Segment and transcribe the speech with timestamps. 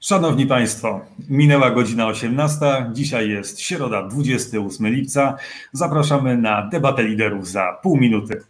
[0.00, 5.36] Szanowni Państwo, minęła godzina 18, dzisiaj jest środa 28 lipca.
[5.72, 8.40] Zapraszamy na debatę liderów za pół minuty.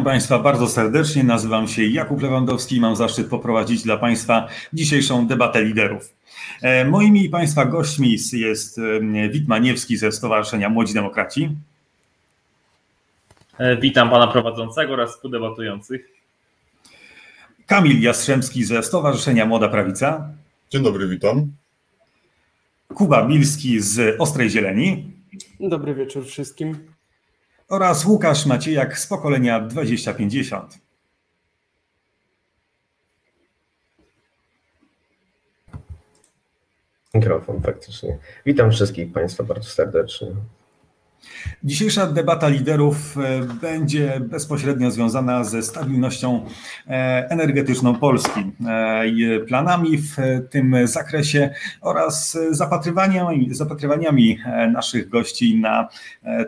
[0.00, 1.24] Witam Państwa bardzo serdecznie.
[1.24, 6.14] Nazywam się Jakub Lewandowski i mam zaszczyt poprowadzić dla Państwa dzisiejszą debatę liderów.
[6.62, 11.56] E, moimi Państwa gośćmi jest e, Wit Maniewski ze Stowarzyszenia Młodzi Demokraci.
[13.58, 16.08] E, witam Pana prowadzącego oraz współdebatujących.
[17.66, 20.28] Kamil Jastrzębski ze Stowarzyszenia Młoda Prawica.
[20.70, 21.52] Dzień dobry, witam.
[22.94, 25.12] Kuba Milski z Ostrej Zieleni.
[25.60, 26.90] Dobry wieczór wszystkim
[27.70, 30.78] oraz Łukasz Maciejak z pokolenia 2050.
[37.14, 38.18] Mikrofon faktycznie.
[38.46, 40.26] Witam wszystkich Państwa bardzo serdecznie.
[41.64, 46.46] Dzisiejsza debata liderów e, będzie bezpośrednio związana ze stabilnością
[46.86, 50.16] e, energetyczną Polski, e, planami w
[50.50, 54.38] tym zakresie oraz zapatrywaniami, zapatrywaniami
[54.72, 55.88] naszych gości na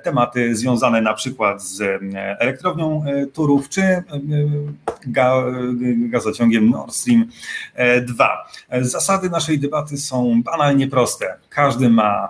[0.03, 2.03] tematy związane na przykład z
[2.39, 4.03] elektrownią Turów czy
[6.11, 7.27] gazociągiem Nord Stream
[8.07, 8.49] 2.
[8.81, 11.35] Zasady naszej debaty są banalnie proste.
[11.49, 12.29] Każdy ma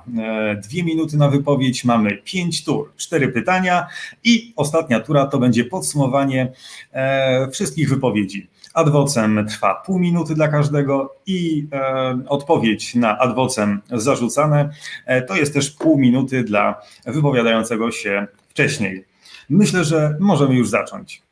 [0.62, 3.86] dwie minuty na wypowiedź, mamy pięć tur, cztery pytania
[4.24, 6.52] i ostatnia tura to będzie podsumowanie
[6.92, 8.48] e, wszystkich wypowiedzi.
[8.74, 14.70] Adwocem trwa pół minuty dla każdego i e, odpowiedź na adwocem zarzucane
[15.06, 19.04] e, to jest też pół minuty dla wypowiadającego się wcześniej.
[19.50, 21.22] Myślę, że możemy już zacząć.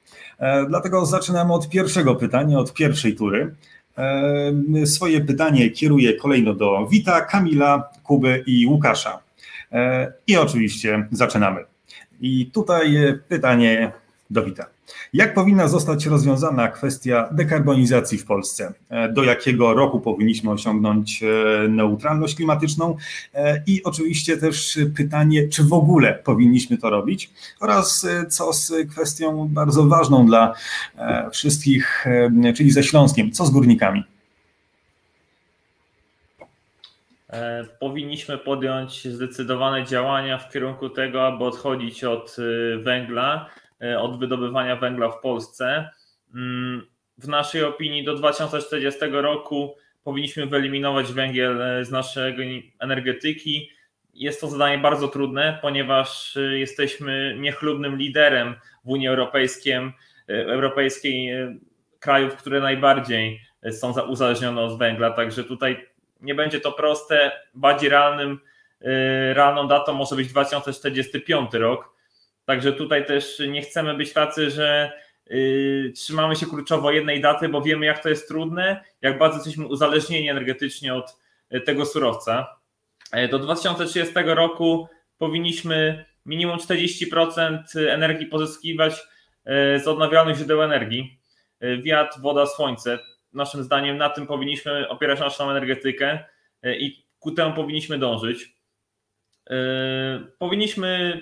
[0.68, 3.54] Dlatego zaczynamy od pierwszego pytania, od pierwszej tury.
[4.84, 9.18] Swoje pytanie kieruję kolejno do Wita, Kamila, Kuby i Łukasza.
[9.72, 11.64] E, I oczywiście zaczynamy.
[12.20, 12.96] I tutaj
[13.28, 13.92] pytanie
[14.30, 14.66] do Wita.
[15.12, 18.72] Jak powinna zostać rozwiązana kwestia dekarbonizacji w Polsce?
[18.88, 22.96] E, do jakiego roku powinniśmy osiągnąć e, neutralność klimatyczną?
[23.66, 27.30] I oczywiście też pytanie, czy w ogóle powinniśmy to robić?
[27.60, 30.54] Oraz co z kwestią bardzo ważną dla
[31.32, 32.04] wszystkich,
[32.56, 34.04] czyli ze Śląskiem, co z górnikami?
[36.40, 37.19] E,
[37.78, 43.50] powinniśmy podjąć zdecydowane działania w kierunku tego, aby odchodzić od y, węgla,
[43.82, 45.90] e, od wydobywania węgla w Polsce.
[46.34, 46.86] Mm,
[47.18, 53.70] w naszej opinii do 2040 roku powinniśmy wyeliminować węgiel e, z naszej energetyki.
[54.14, 58.54] Jest to zadanie bardzo trudne, ponieważ jesteśmy niechlubnym liderem
[58.84, 59.92] w Unii Europejskiej,
[60.28, 61.32] Europejskiej
[62.00, 65.10] krajów, które najbardziej są uzależnione od węgla.
[65.10, 65.89] Także tutaj
[66.22, 67.32] nie będzie to proste.
[67.54, 68.40] Bardziej realnym,
[68.82, 68.86] y,
[69.34, 71.94] realną datą może być 2045 rok.
[72.44, 74.92] Także tutaj też nie chcemy być tacy, że
[75.30, 79.66] y, trzymamy się kluczowo jednej daty, bo wiemy, jak to jest trudne, jak bardzo jesteśmy
[79.66, 81.16] uzależnieni energetycznie od
[81.54, 82.56] y, tego surowca.
[83.12, 84.88] E, do 2030 roku
[85.18, 88.94] powinniśmy minimum 40% energii pozyskiwać
[89.76, 91.18] z odnawialnych źródeł energii.
[91.82, 92.98] Wiatr, woda, słońce
[93.32, 96.24] naszym zdaniem na tym powinniśmy opierać naszą energetykę
[96.62, 98.54] e, i ku temu powinniśmy dążyć.
[99.50, 99.56] E,
[100.38, 101.20] powinniśmy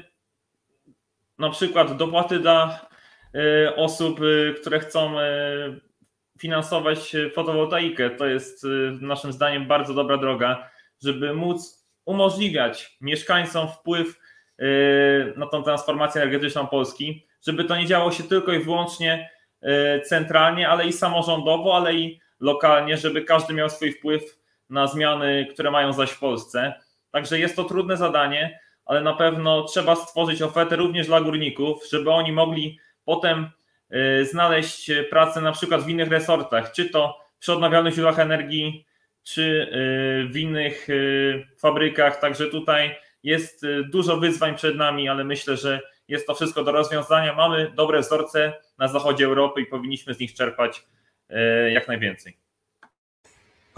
[1.39, 2.89] na przykład dopłaty dla
[3.35, 4.21] e, osób,
[4.61, 5.15] które chcą
[6.39, 8.11] finansować fotowoltaikę.
[8.11, 8.67] To jest
[9.01, 10.71] naszym zdaniem bardzo dobra droga,
[11.03, 14.21] żeby móc umożliwiać mieszkańcom wpływ
[15.37, 19.31] na tą transformację energetyczną Polski, żeby to nie działo się tylko i wyłącznie
[20.05, 24.39] centralnie, ale i samorządowo, ale i lokalnie, żeby każdy miał swój wpływ
[24.71, 26.75] na zmiany, które mają zaś w Polsce.
[27.11, 32.11] Także jest to trudne zadanie, ale na pewno trzeba stworzyć ofertę również dla górników, żeby
[32.11, 33.51] oni mogli potem
[33.91, 38.87] e, znaleźć pracę na przykład w innych resortach, czy to przy odnawialnych źródłach energii,
[39.23, 39.77] czy e,
[40.33, 40.89] w innych
[41.59, 42.21] fabrykach.
[42.21, 47.35] Także tutaj jest dużo wyzwań przed nami, ale myślę, że jest to wszystko do rozwiązania.
[47.35, 50.87] Mamy dobre wzorce na zachodzie Europy i powinniśmy z nich czerpać
[51.31, 52.37] e, jak najwięcej.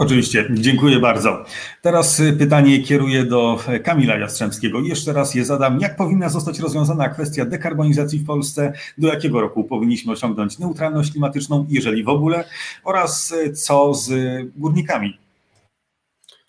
[0.00, 1.44] Oczywiście, dziękuję bardzo.
[1.82, 4.80] Teraz y, pytanie kieruję do Kamila Jastrzębskiego.
[4.80, 5.80] Jeszcze raz je zadam.
[5.80, 8.72] Jak powinna zostać rozwiązana kwestia dekarbonizacji w Polsce?
[8.98, 12.44] Do jakiego roku powinniśmy osiągnąć neutralność klimatyczną, jeżeli w ogóle?
[12.84, 14.10] Oraz co z
[14.56, 15.18] górnikami?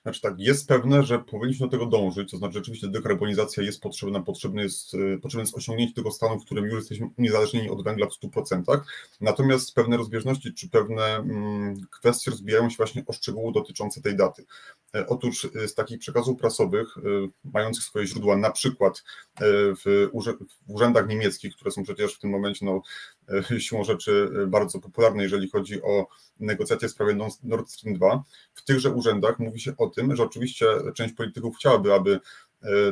[0.03, 4.21] Znaczy tak, jest pewne, że powinniśmy do tego dążyć, to znaczy rzeczywiście dekarbonizacja jest potrzebna,
[4.21, 8.07] potrzebne jest, y, potrzebne jest osiągnięcie tego stanu, w którym już jesteśmy uniezależnieni od węgla
[8.07, 8.81] w 100%,
[9.21, 14.45] natomiast pewne rozbieżności czy pewne mm, kwestie rozbijają się właśnie o szczegóły dotyczące tej daty.
[15.07, 17.01] Otóż e, z takich przekazów prasowych, e,
[17.43, 19.03] mających swoje źródła na przykład
[19.85, 20.09] w
[20.67, 22.81] urzędach niemieckich, które są przecież w tym momencie no,
[23.59, 26.07] siłą rzeczy bardzo popularne, jeżeli chodzi o
[26.39, 28.23] negocjacje w sprawie Nord Stream 2,
[28.53, 30.65] w tychże urzędach mówi się o tym, że oczywiście
[30.95, 32.19] część polityków chciałaby, aby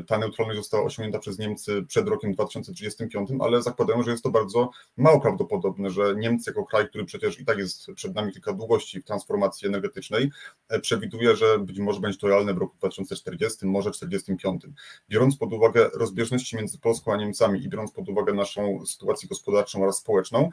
[0.08, 4.70] ta neutralność została osiągnięta przez Niemcy przed rokiem 2035, ale zakładają, że jest to bardzo
[4.98, 9.02] mało prawdopodobne, że Niemcy jako kraj, który przecież i tak jest przed nami kilka długości
[9.02, 10.32] w transformacji energetycznej,
[10.70, 14.62] e, przewiduje, że być może będzie to realne w roku 2040, może 2045.
[15.10, 19.84] Biorąc pod uwagę rozbieżności między Polską a Niemcami i biorąc pod uwagę naszą sytuację gospodarczą
[19.84, 20.50] oraz społeczną, e,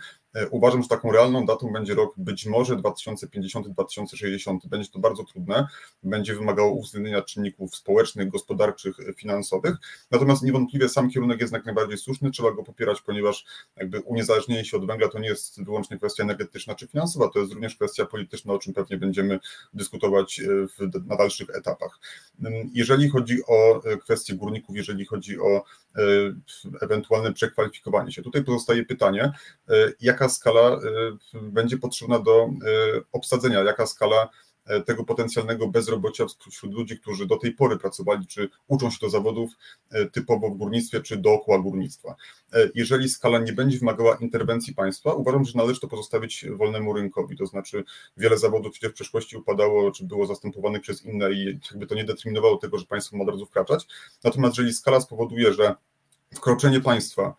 [0.50, 4.58] uważam, że taką realną datą będzie rok być może 2050-2060.
[4.68, 5.66] Będzie to bardzo trudne,
[6.02, 9.76] będzie wymagało uwzględnienia czynników społecznych, gospodarczych, finansowych.
[10.10, 13.44] Natomiast niewątpliwie sam kierunek jest jak najbardziej słuszny, trzeba go popierać, ponieważ
[13.76, 17.52] jakby uniezależnienie się od węgla to nie jest wyłącznie kwestia energetyczna czy finansowa, to jest
[17.52, 19.38] również kwestia polityczna, o czym pewnie będziemy
[19.74, 21.98] dyskutować e, w, na dalszych etapach.
[22.74, 26.02] Jeżeli chodzi o e, kwestie górników, jeżeli chodzi o e,
[26.82, 29.32] ewentualne przekwalifikowanie się, tutaj pozostaje pytanie,
[30.00, 30.80] jaka skala
[31.32, 32.48] będzie potrzebna do
[33.12, 34.28] obsadzenia, jaka skala
[34.66, 39.10] E, tego potencjalnego bezrobocia wśród ludzi, którzy do tej pory pracowali, czy uczą się do
[39.10, 39.50] zawodów
[40.12, 42.14] typowo w górnictwie, czy dookoła górnictwa.
[42.74, 47.46] Jeżeli skala nie będzie wymagała interwencji państwa, uważam, że należy to pozostawić wolnemu rynkowi, to
[47.46, 47.84] znaczy
[48.16, 52.04] wiele zawodów gdzie w przeszłości upadało, czy było zastępowanych przez inne i jakby to nie
[52.04, 53.86] determinowało tego, że państwo ma od razu wkraczać.
[54.24, 55.74] Natomiast jeżeli skala spowoduje, że
[56.34, 57.34] wkroczenie państwa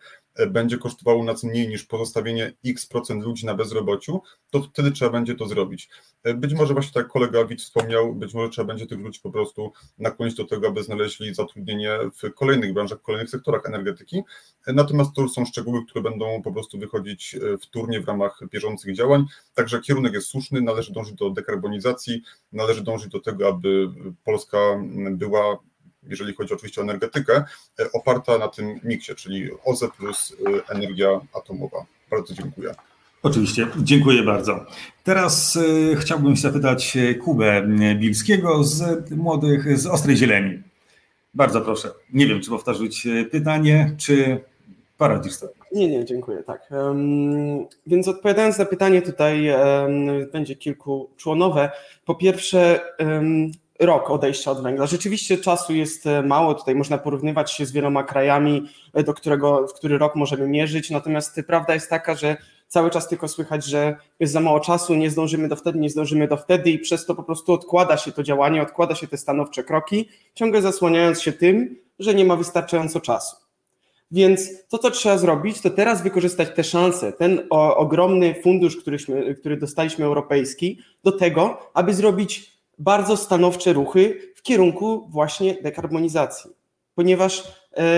[0.46, 5.34] będzie kosztowało nas mniej niż pozostawienie x procent ludzi na bezrobociu, to wtedy trzeba będzie
[5.34, 5.88] to zrobić.
[6.34, 9.72] Być może właśnie tak kolega Wit wspomniał, być może trzeba będzie tych ludzi po prostu
[9.98, 11.90] nakłonić do tego, aby znaleźli zatrudnienie
[12.22, 14.22] w kolejnych branżach, w kolejnych sektorach energetyki.
[14.66, 19.24] Natomiast to są szczegóły, które będą po prostu wychodzić wtórnie w ramach bieżących działań.
[19.54, 23.88] Także kierunek jest słuszny, należy dążyć do dekarbonizacji, należy dążyć do tego, aby
[24.24, 24.58] Polska
[25.10, 25.58] była
[26.02, 27.44] jeżeli chodzi oczywiście o energetykę,
[27.80, 31.86] e, oparta na tym miksie, czyli OZE plus e, energia atomowa.
[32.10, 32.74] Bardzo dziękuję.
[33.22, 34.66] Oczywiście, dziękuję bardzo.
[35.04, 37.66] Teraz y, chciałbym zapytać Kubę
[37.96, 40.62] Bilskiego z Młodych, z Ostrej Zieleni.
[41.34, 41.90] Bardzo proszę.
[42.12, 44.40] Nie wiem, czy powtórzyć pytanie, czy
[44.98, 45.52] poradzisz sobie.
[45.72, 46.68] Nie, nie, dziękuję, tak.
[47.86, 49.48] Więc odpowiadając na pytanie tutaj
[50.32, 51.70] będzie kilkuczłonowe.
[52.04, 52.80] Po pierwsze,
[53.78, 54.86] rok odejścia od węgla.
[54.86, 59.66] Rzeczywiście czasu jest e, mało, tutaj można porównywać się z wieloma krajami, e, do którego,
[59.66, 62.36] w który rok możemy mierzyć, natomiast prawda jest taka, że
[62.68, 66.28] cały czas tylko słychać, że jest za mało czasu, nie zdążymy do wtedy, nie zdążymy
[66.28, 69.64] do wtedy i przez to po prostu odkłada się to działanie, odkłada się te stanowcze
[69.64, 73.36] kroki, ciągle zasłaniając się tym, że nie ma wystarczająco czasu.
[74.10, 79.56] Więc to, co trzeba zrobić, to teraz wykorzystać te szanse, ten ogromny fundusz, któryśmy, który
[79.56, 86.50] dostaliśmy europejski, do tego, aby zrobić bardzo stanowcze ruchy w kierunku właśnie dekarbonizacji,
[86.94, 87.52] ponieważ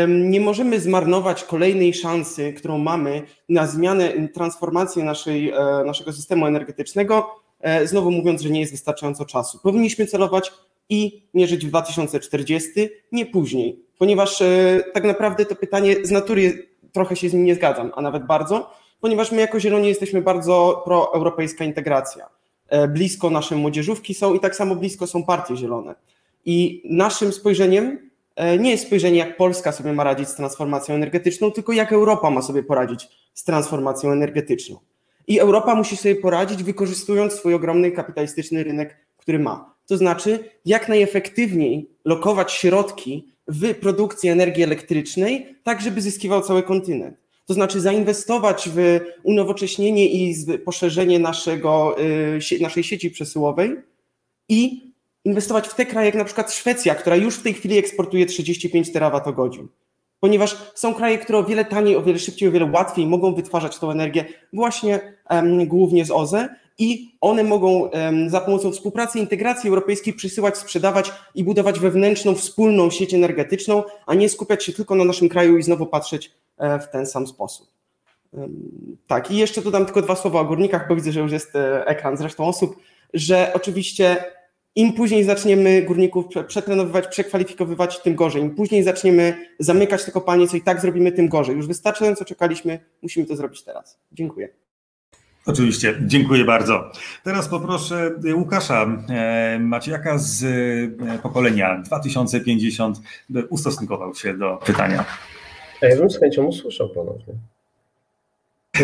[0.09, 5.55] nie możemy zmarnować kolejnej szansy, którą mamy na zmianę, transformację naszej, e,
[5.87, 7.31] naszego systemu energetycznego,
[7.61, 9.59] e, znowu mówiąc, że nie jest wystarczająco czasu.
[9.63, 10.53] Powinniśmy celować
[10.89, 17.17] i mierzyć w 2040, nie później, ponieważ e, tak naprawdę to pytanie z natury trochę
[17.17, 18.71] się z nim nie zgadzam, a nawet bardzo,
[19.01, 22.40] ponieważ my jako Zieloni jesteśmy bardzo proeuropejska integracja
[22.89, 25.95] blisko nasze młodzieżówki są i tak samo blisko są partie zielone.
[26.45, 31.51] I naszym spojrzeniem e, nie jest spojrzenie, jak Polska sobie ma radzić z transformacją energetyczną,
[31.51, 34.79] tylko jak Europa ma sobie poradzić z transformacją energetyczną.
[35.27, 39.75] I Europa musi sobie poradzić, wykorzystując swój ogromny kapitalistyczny rynek, który ma.
[39.87, 47.17] To znaczy, jak najefektywniej lokować środki w produkcji energii elektrycznej, tak żeby zyskiwał cały kontynent
[47.51, 53.77] to znaczy zainwestować w unowocześnienie i poszerzenie naszego, y, naszej sieci przesyłowej
[54.49, 54.83] i
[55.25, 58.93] inwestować w te kraje jak na przykład Szwecja, która już w tej chwili eksportuje 35
[58.93, 59.69] terawatogodzin.
[60.21, 63.79] Ponieważ są kraje, które o wiele taniej, o wiele szybciej, o wiele łatwiej mogą wytwarzać
[63.79, 69.69] tą energię właśnie um, głównie z OZE i one mogą um, za pomocą współpracy integracji
[69.69, 75.05] europejskiej przysyłać, sprzedawać i budować wewnętrzną, wspólną sieć energetyczną, a nie skupiać się tylko na
[75.05, 76.31] naszym kraju i znowu patrzeć
[76.81, 77.69] w ten sam sposób.
[79.07, 81.87] Tak, i jeszcze dodam tylko dwa słowa o górnikach, bo widzę, że już jest e,
[81.87, 82.77] ekran z resztą osób,
[83.15, 84.25] że oczywiście
[84.77, 88.43] im później zaczniemy górników przetrenowywać, przekwalifikowywać, tym gorzej.
[88.43, 91.57] Im później zaczniemy zamykać te kopalnie, co i tak zrobimy, tym gorzej.
[91.57, 93.99] Już wystarczająco czekaliśmy, musimy to zrobić teraz.
[94.13, 94.49] Dziękuję.
[95.47, 96.93] Oczywiście, dziękuję bardzo.
[97.25, 105.05] Teraz poproszę Łukasza e, Maciejaka z e, pokolenia 2050, by ustosunkował się do pytania.
[105.83, 107.35] Ja bym z chęcią usłyszał ponownie.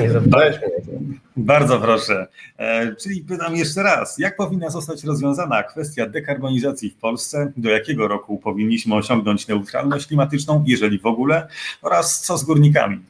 [0.00, 0.98] Nie zapytałeś mnie.
[1.36, 2.26] Bardzo proszę.
[2.58, 7.52] E, czyli pytam jeszcze raz, jak powinna zostać rozwiązana kwestia dekarbonizacji w Polsce?
[7.56, 11.48] Do jakiego roku powinniśmy osiągnąć neutralność klimatyczną, jeżeli w ogóle?
[11.82, 13.04] Oraz co z górnikami?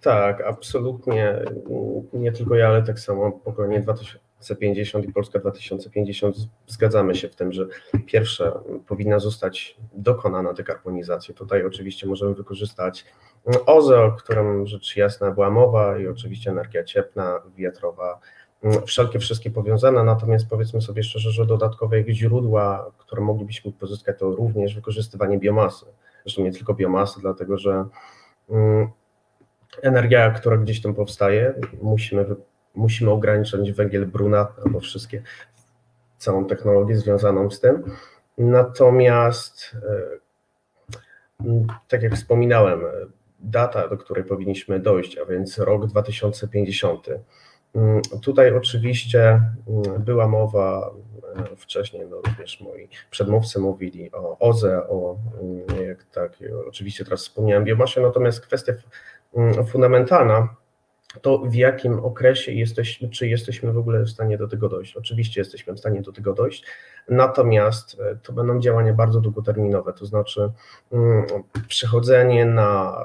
[0.00, 1.34] Tak, absolutnie.
[2.12, 3.80] Nie tylko ja, ale tak samo pokolenie
[4.38, 7.66] 2050 i Polska 2050 zgadzamy się w tym, że
[8.06, 8.52] pierwsze
[8.86, 11.34] powinna zostać dokonana dekarbonizacja.
[11.34, 13.04] Tutaj oczywiście możemy wykorzystać
[13.66, 18.20] OZE, o którym rzecz jasna była mowa i oczywiście energia cieplna, wiatrowa,
[18.86, 24.74] wszelkie wszystkie powiązane, natomiast powiedzmy sobie szczerze, że dodatkowe źródła, które moglibyśmy pozyskać, to również
[24.74, 25.86] wykorzystywanie biomasy.
[26.24, 27.84] Zresztą nie tylko biomasy, dlatego że
[28.50, 28.88] mm,
[29.82, 32.26] energia, która gdzieś tam powstaje, musimy,
[32.78, 35.22] musimy ograniczać węgiel bruna albo wszystkie,
[36.18, 37.82] całą technologię związaną z tym.
[38.38, 39.76] Natomiast,
[41.42, 42.80] e, tak jak wspominałem,
[43.40, 47.06] data, do której powinniśmy dojść, a więc rok 2050.
[48.22, 50.90] Tutaj oczywiście mm, była mowa
[51.36, 56.32] e, wcześniej, no również moi przedmówcy mówili o OZE, o mm, jak tak,
[56.68, 58.72] oczywiście teraz wspomniałem biomasie, natomiast kwestia
[59.36, 60.48] Mm, fundamentalna,
[61.22, 64.96] to w jakim okresie jesteśmy, czy jesteśmy w ogóle w stanie do tego dojść.
[64.96, 66.64] Oczywiście jesteśmy w stanie do tego dojść,
[67.08, 70.50] natomiast e, to będą działania bardzo długoterminowe, to znaczy
[70.92, 71.26] mm,
[71.68, 73.04] przechodzenie na,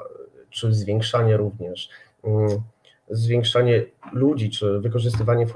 [0.50, 1.88] czy zwiększanie również,
[2.24, 2.48] mm,
[3.10, 5.46] zwiększanie ludzi, czy wykorzystywanie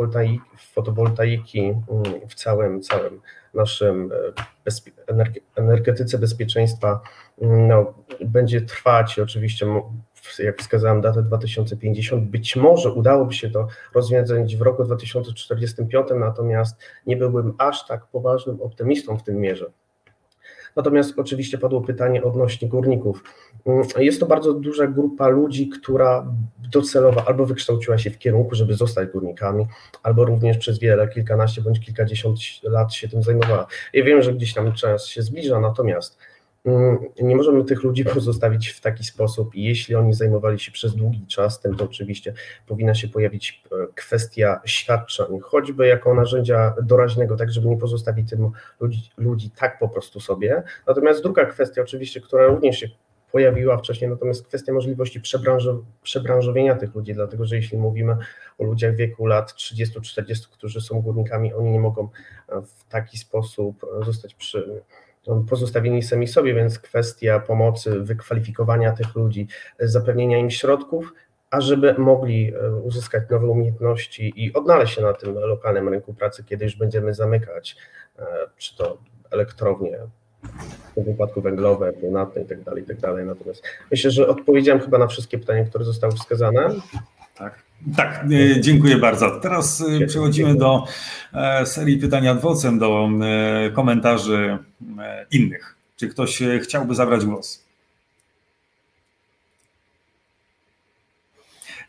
[0.59, 1.75] fotowoltaiki
[2.29, 3.21] w całym, całym
[3.55, 4.13] naszym
[4.67, 4.73] e,
[5.57, 7.01] energetyce bezpieczeństwa
[7.41, 9.67] no, będzie trwać oczywiście
[10.39, 17.17] jak wskazałem datę 2050, być może udałoby się to rozwiązać w roku 2045, natomiast nie
[17.17, 19.71] byłbym aż tak poważnym optymistą w tym mierze.
[20.77, 23.23] Natomiast oczywiście padło pytanie odnośnie górników.
[23.99, 26.27] Jest to bardzo duża grupa ludzi, która
[26.73, 29.67] docelowo albo wykształciła się w kierunku, żeby zostać górnikami,
[30.03, 33.67] albo również przez wiele, kilkanaście bądź kilkadziesiąt lat się tym zajmowała.
[33.93, 36.19] Ja wiem, że gdzieś tam czas się zbliża, natomiast
[37.23, 41.61] nie możemy tych ludzi pozostawić w taki sposób jeśli oni zajmowali się przez długi czas
[41.61, 42.33] tym, to oczywiście
[42.67, 48.51] powinna się pojawić e, kwestia świadczeń, choćby jako narzędzia doraźnego, tak żeby nie pozostawić tym
[48.81, 50.63] ludzi, ludzi tak po prostu sobie.
[50.87, 52.89] Natomiast druga kwestia oczywiście, która również się
[53.33, 55.21] pojawiła wcześniej, natomiast kwestia możliwości
[56.03, 58.17] przebranżowienia tych ludzi, dlatego że jeśli mówimy
[58.59, 62.09] o ludziach w wieku lat 30-40, którzy są górnikami, oni nie mogą
[62.49, 64.83] w taki sposób zostać przy,
[65.49, 69.49] pozostawieni sami sobie, więc kwestia pomocy, wykwalifikowania tych ludzi,
[69.79, 71.13] zapewnienia im środków,
[71.51, 76.65] ażeby mogli e, uzyskać nowe umiejętności i odnaleźć się na tym lokalnym rynku pracy, kiedy
[76.65, 77.77] już będziemy zamykać,
[78.19, 78.99] e, czy to
[79.31, 79.99] elektrownie,
[80.91, 83.01] w tym wypadku węglowe, brunatne itd., tak itd.
[83.01, 86.71] Tak Natomiast myślę, że odpowiedziałem chyba na wszystkie pytania, które zostały wskazane.
[87.39, 87.68] Tak.
[87.97, 89.41] Tak, e, dziękuję bardzo.
[89.41, 90.85] Teraz e, przechodzimy do
[91.33, 93.09] e, serii pytań adwocem, do
[93.75, 94.59] komentarzy
[95.31, 95.77] innych.
[95.97, 97.69] Czy ktoś chciałby zabrać głos?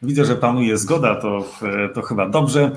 [0.01, 1.46] Widzę, że panuje zgoda, to,
[1.93, 2.72] to chyba dobrze.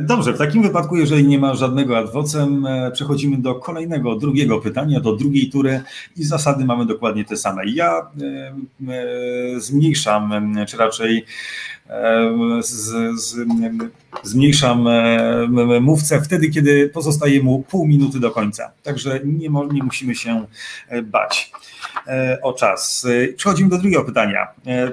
[0.00, 5.16] Dobrze, w takim wypadku, jeżeli nie ma żadnego adwocem, przechodzimy do kolejnego, drugiego pytania, do
[5.16, 5.82] drugiej tury
[6.16, 7.66] i zasady mamy dokładnie te same.
[7.66, 8.10] Ja
[9.58, 11.24] zmniejszam, czy raczej
[12.60, 12.74] z,
[13.20, 13.36] z,
[14.22, 18.72] zmniejszam e, mówcę wtedy, kiedy pozostaje mu pół minuty do końca.
[18.82, 20.46] Także nie, nie musimy się
[20.88, 21.52] e, bać
[22.06, 23.06] e, o czas.
[23.36, 24.46] Przechodzimy do drugiego pytania.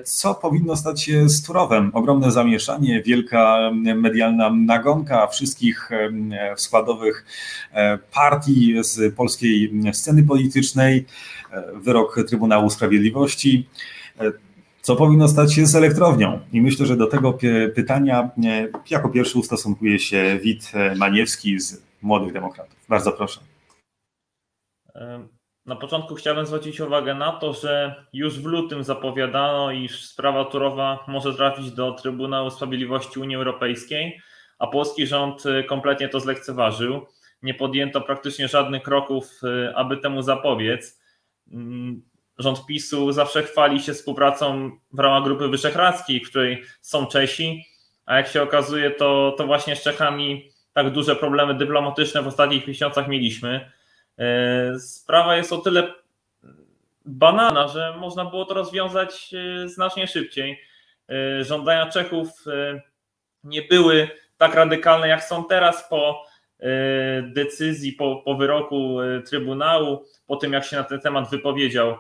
[0.04, 1.92] Co powinno stać się z Turowem?
[1.94, 5.90] Ogromne zamieszanie, wielka medialna nagonka wszystkich
[6.56, 7.26] składowych
[8.14, 11.06] partii z polskiej sceny politycznej,
[11.76, 13.68] wyrok Trybunału Sprawiedliwości
[14.88, 16.40] co powinno stać się z elektrownią?
[16.54, 17.38] I myślę, że do tego
[17.76, 22.86] pytania e, jako pierwszy ustosunkuje się Wit Maniewski z Młodych Demokratów.
[22.90, 23.40] Bardzo proszę.
[25.66, 31.06] Na początku chciałbym zwrócić uwagę na to, że już w lutym zapowiadano, iż sprawa Turowa
[31.08, 34.22] może trafić do Trybunału Sprawiedliwości Unii Europejskiej,
[34.60, 37.06] a polski rząd e, kompletnie to zlekceważył.
[37.42, 41.02] Nie podjęto praktycznie żadnych kroków, e, aby temu zapobiec.
[42.40, 47.64] Rząd PiSu zawsze chwali się współpracą w ramach Grupy Wyszehradzkiej, w której są Czesi,
[48.06, 52.68] a jak się okazuje, to, to właśnie z Czechami tak duże problemy dyplomatyczne w ostatnich
[52.68, 53.72] miesiącach mieliśmy.
[54.20, 55.94] E, sprawa jest o tyle
[57.06, 60.62] banalna, że można było to rozwiązać e, znacznie szybciej.
[61.10, 62.30] E, żądania Czechów
[63.44, 66.24] nie były tak radykalne, jak są teraz po
[67.22, 71.98] decyzji, po, po wyroku Trybunału, po tym jak się na ten temat wypowiedział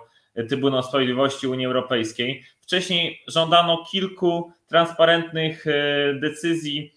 [0.49, 2.43] Trybunał Sprawiedliwości Unii Europejskiej.
[2.61, 5.65] Wcześniej żądano kilku transparentnych
[6.21, 6.93] decyzji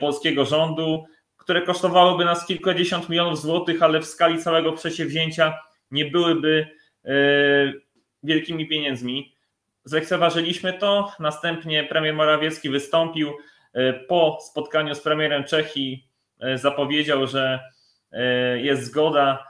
[0.00, 1.04] polskiego rządu,
[1.36, 5.58] które kosztowałyby nas kilkadziesiąt milionów złotych, ale w skali całego przedsięwzięcia
[5.90, 6.66] nie byłyby
[7.04, 7.12] e,
[8.22, 9.34] wielkimi pieniędzmi.
[9.84, 11.12] Zlekceważyliśmy to.
[11.20, 13.30] Następnie premier Morawiecki wystąpił
[13.72, 16.08] e, po spotkaniu z premierem Czechii,
[16.40, 17.60] e, zapowiedział, że
[18.56, 19.48] jest zgoda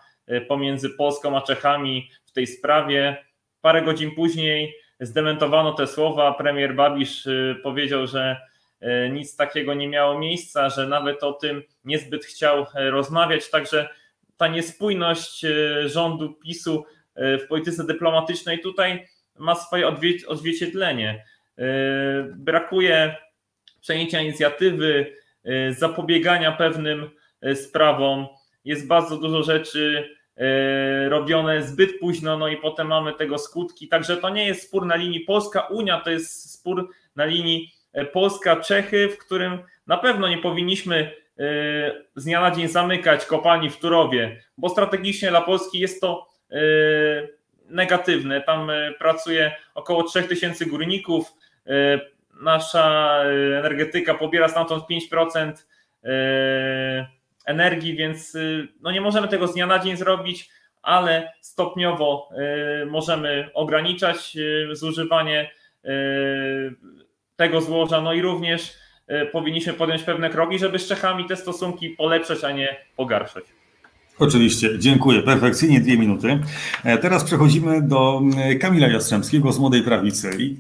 [0.49, 3.25] pomiędzy Polską a Czechami w tej sprawie.
[3.63, 6.35] Parę godzin później zdementowano te słowa.
[6.35, 7.29] Premier Babisz
[7.63, 8.37] powiedział, że
[8.83, 13.51] E, nic takiego nie miało miejsca, że nawet o tym niezbyt chciał e, rozmawiać.
[13.51, 13.89] Także
[14.37, 16.85] ta niespójność e, rządu PiSu
[17.17, 19.07] w polityce dyplomatycznej tutaj
[19.39, 19.89] ma swoje
[20.27, 21.25] odzwierciedlenie.
[22.37, 23.17] Brakuje
[23.81, 25.17] przejęcia inicjatywy,
[25.71, 27.11] zapobiegania pewnym
[27.55, 28.27] sprawom.
[28.65, 30.11] Jest bardzo dużo rzeczy
[31.09, 33.89] robione zbyt późno, no i potem mamy tego skutki.
[33.89, 38.57] Także to nie jest spór na linii Polska-Unia, to jest spór na linii E, Polska,
[38.57, 41.13] Czechy, w którym na pewno nie powinniśmy e,
[42.17, 46.57] z dnia na dzień zamykać kopalni w Turowie, bo strategicznie dla Polski jest to e,
[47.69, 48.41] negatywne.
[48.41, 51.33] Tam pracuje około 3000 górników.
[52.43, 53.19] Nasza
[53.59, 55.53] energetyka pobiera stamtąd 5%
[57.47, 58.37] energii, więc
[58.81, 60.51] no nie możemy tego z dnia na dzień zrobić,
[60.83, 62.29] ale stopniowo
[62.87, 64.37] możemy ograniczać
[64.73, 65.51] zużywanie
[67.37, 68.75] tego złoża, no i również
[69.33, 73.45] powinniśmy podjąć pewne kroki, żeby z Czechami te stosunki polepszać, a nie pogarszać.
[74.19, 75.23] Oczywiście, dziękuję.
[75.23, 76.41] Perfekcyjnie dwie minuty.
[76.85, 78.23] E, teraz przechodzimy do
[78.61, 80.31] Kamila Jastrzębskiego z Młodej Prawicy.
[80.39, 80.57] I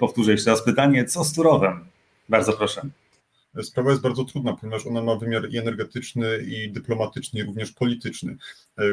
[0.00, 1.84] powtórzę jeszcze raz pytanie, co z Turowem?
[2.28, 2.82] Bardzo proszę.
[3.62, 8.36] Sprawa jest bardzo trudna, ponieważ ona ma wymiar i energetyczny, i dyplomatyczny, i również polityczny.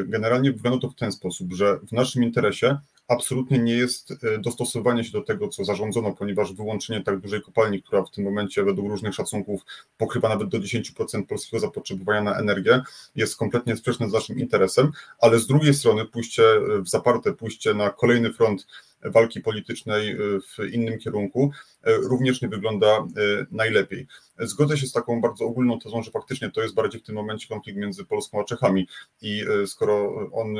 [0.06, 5.04] Generalnie wygląda to w ten sposób, że w naszym interesie absolutnie nie jest e, dostosowanie
[5.04, 8.88] się do tego, co zarządzono, ponieważ wyłączenie tak dużej kopalni, która w tym momencie według
[8.88, 9.62] różnych szacunków
[9.98, 12.82] pokrywa nawet do 10% polskiego zapotrzebowania na energię,
[13.14, 16.42] jest kompletnie sprzeczne z naszym interesem, ale z drugiej strony pójście
[16.80, 18.66] w zaparte, pójście na kolejny front
[19.10, 21.50] walki politycznej e, w innym kierunku
[21.82, 23.06] e, również nie wygląda
[23.50, 24.06] najlepiej.
[24.38, 27.48] Zgodzę się z taką bardzo ogólną tezą, że faktycznie to jest bardziej w tym momencie
[27.48, 28.88] konflikt między Polską a Czechami
[29.22, 30.56] i skoro on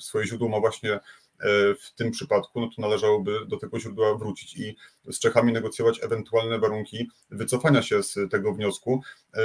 [0.00, 1.00] swoje źródło ma właśnie E,
[1.80, 4.76] w tym przypadku, no to należałoby do tego źródła wrócić i
[5.08, 9.00] z Czechami negocjować ewentualne warunki wycofania się z tego wniosku,
[9.34, 9.40] e,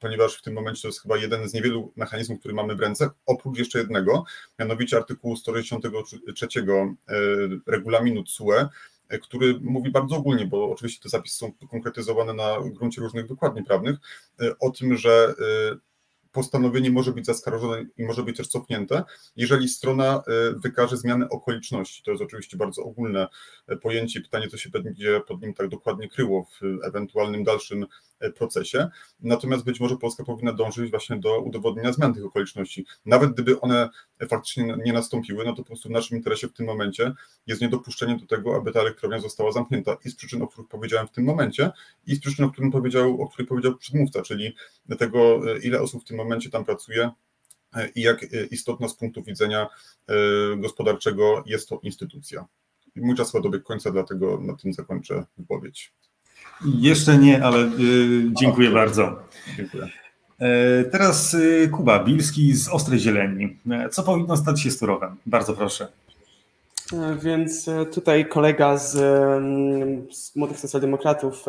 [0.00, 3.10] ponieważ w tym momencie to jest chyba jeden z niewielu mechanizmów, który mamy w ręce,
[3.26, 4.24] oprócz jeszcze jednego,
[4.58, 6.94] mianowicie artykułu 163 e,
[7.66, 8.68] regulaminu CUE,
[9.22, 13.96] który mówi bardzo ogólnie, bo oczywiście te zapisy są konkretyzowane na gruncie różnych wykładni prawnych,
[14.60, 15.34] o tym, że
[16.32, 19.04] postanowienie może być zaskarżone i może być też cofnięte,
[19.36, 22.02] jeżeli strona e, wykaże zmianę okoliczności.
[22.02, 23.28] To jest oczywiście bardzo ogólne
[23.66, 27.86] e, pojęcie, pytanie, co się będzie pod nim tak dokładnie kryło w ewentualnym dalszym e,
[28.36, 28.88] procesie.
[29.20, 32.86] Natomiast być może Polska powinna dążyć właśnie do udowodnienia zmian tych okoliczności.
[33.06, 33.88] Nawet gdyby one
[34.28, 37.12] faktycznie nie nastąpiły, no to po prostu w naszym interesie w tym momencie
[37.46, 41.06] jest niedopuszczenie do tego, aby ta elektrownia została zamknięta i z przyczyn, o których powiedziałem
[41.08, 41.70] w tym momencie,
[42.06, 44.54] i z przyczyn, o, którym powiedział, o których powiedział przedmówca, czyli
[44.98, 47.10] tego, ile osób w tym momencie tam pracuje
[47.74, 49.68] e, i jak e, istotna z punktu widzenia
[50.08, 50.14] e,
[50.56, 52.46] gospodarczego jest to instytucja.
[52.96, 55.92] Mój czas chyba dobiegł końca, dlatego na tym zakończę wypowiedź.
[56.78, 57.70] Jeszcze nie, ale
[58.32, 59.18] dziękuję bardzo.
[59.56, 59.88] Dziękuję.
[60.92, 61.36] Teraz
[61.72, 63.56] Kuba Bilski z Ostrej Zieleni.
[63.90, 65.16] Co powinno stać się z Turowem?
[65.26, 65.88] Bardzo proszę.
[67.22, 68.92] Więc tutaj kolega z,
[70.16, 71.44] z Młodych Socjaldemokratów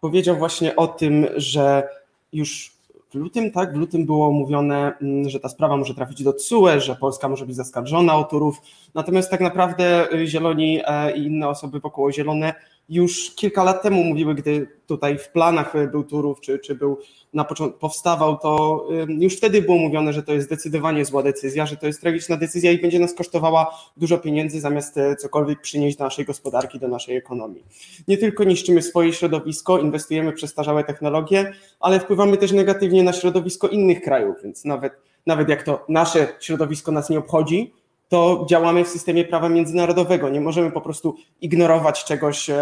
[0.00, 1.88] powiedział właśnie o tym, że
[2.32, 2.72] już
[3.12, 6.80] w lutym, tak, w lutym było mówione, mm, że ta sprawa może trafić do CUE,
[6.80, 8.60] że Polska może być zaskarżona o Turów,
[8.94, 12.54] natomiast tak naprawdę y, Zieloni e, i inne osoby wokół Zielone
[12.88, 16.98] już kilka lat temu mówiły, gdy tutaj w planach był Turów, czy, czy był
[17.34, 21.76] na początku powstawał, to już wtedy było mówione, że to jest zdecydowanie zła decyzja, że
[21.76, 26.04] to jest tragiczna decyzja i będzie nas kosztowała dużo pieniędzy, zamiast e, cokolwiek przynieść do
[26.04, 27.64] naszej gospodarki, do naszej ekonomii.
[28.08, 33.68] Nie tylko niszczymy swoje środowisko, inwestujemy w przestarzałe technologie, ale wpływamy też negatywnie na środowisko
[33.68, 34.92] innych krajów, więc nawet,
[35.26, 37.72] nawet jak to nasze środowisko nas nie obchodzi,
[38.12, 40.28] to działamy w systemie prawa międzynarodowego.
[40.28, 42.54] Nie możemy po prostu ignorować czegoś, e,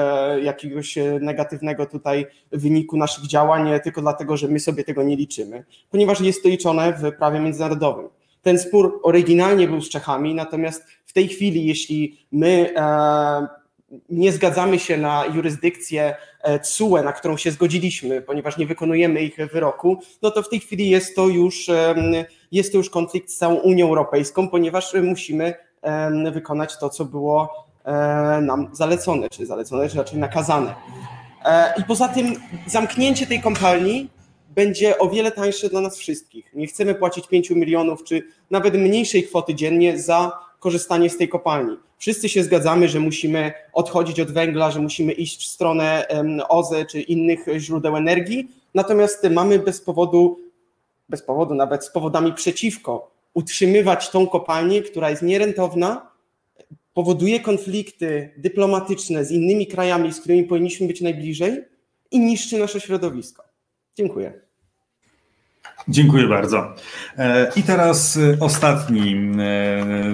[0.43, 5.65] jakiegoś e, negatywnego tutaj wyniku naszych działań, tylko dlatego, że my sobie tego nie liczymy,
[5.91, 8.09] ponieważ jest to liczone w prawie międzynarodowym.
[8.43, 13.60] Ten spór oryginalnie był z Czechami, natomiast w tej chwili, jeśli my e,
[14.09, 16.17] nie zgadzamy się na jurysdykcję
[16.63, 20.91] CUE, na którą się zgodziliśmy, ponieważ nie wykonujemy ich wyroku, no to w tej chwili
[20.91, 21.71] jest to już,
[22.53, 25.55] jest to już konflikt z całą Unią Europejską, ponieważ musimy
[26.33, 27.67] wykonać to, co było
[28.43, 30.75] nam zalecone, czy zalecone, czy raczej nakazane.
[31.79, 32.35] I poza tym
[32.67, 34.09] zamknięcie tej kompalni
[34.49, 36.51] będzie o wiele tańsze dla nas wszystkich.
[36.55, 41.77] Nie chcemy płacić 5 milionów czy nawet mniejszej kwoty dziennie za korzystanie z tej kopalni.
[41.99, 46.07] Wszyscy się zgadzamy, że musimy odchodzić od węgla, że musimy iść w stronę
[46.49, 50.39] OZE czy innych źródeł energii, natomiast mamy bez powodu,
[51.09, 56.11] bez powodu nawet z powodami przeciwko, utrzymywać tą kopalnię, która jest nierentowna,
[56.95, 61.65] powoduje konflikty dyplomatyczne z innymi krajami, z którymi powinniśmy być najbliżej
[62.11, 63.43] i niszczy nasze środowisko.
[63.97, 64.50] Dziękuję.
[65.89, 66.75] Dziękuję bardzo.
[67.19, 69.17] E, I teraz ostatni e,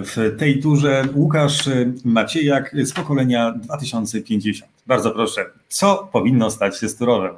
[0.02, 1.68] w tej turze Łukasz
[2.04, 4.72] Maciejak z pokolenia 2050.
[4.86, 7.34] Bardzo proszę, co powinno stać się z Turowem?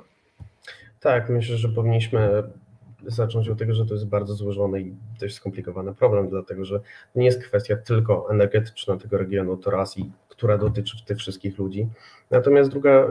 [1.00, 2.42] Tak, myślę, że powinniśmy
[3.06, 6.80] zacząć od tego, że to jest bardzo złożony i dość skomplikowany problem, dlatego że
[7.14, 11.88] nie jest kwestia tylko energetyczna tego regionu, to raz i która dotyczy tych wszystkich ludzi.
[12.30, 13.06] Natomiast druga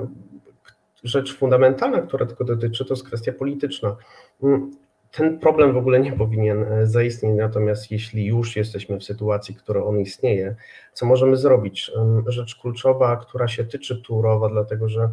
[1.03, 3.95] rzecz fundamentalna, która tylko dotyczy, to jest kwestia polityczna.
[5.11, 9.83] Ten problem w ogóle nie powinien e, zaistnieć, natomiast jeśli już jesteśmy w sytuacji, która
[9.83, 10.55] on istnieje,
[10.93, 11.91] co możemy zrobić?
[12.27, 15.09] Rzecz kluczowa, która się tyczy Turowa, dlatego że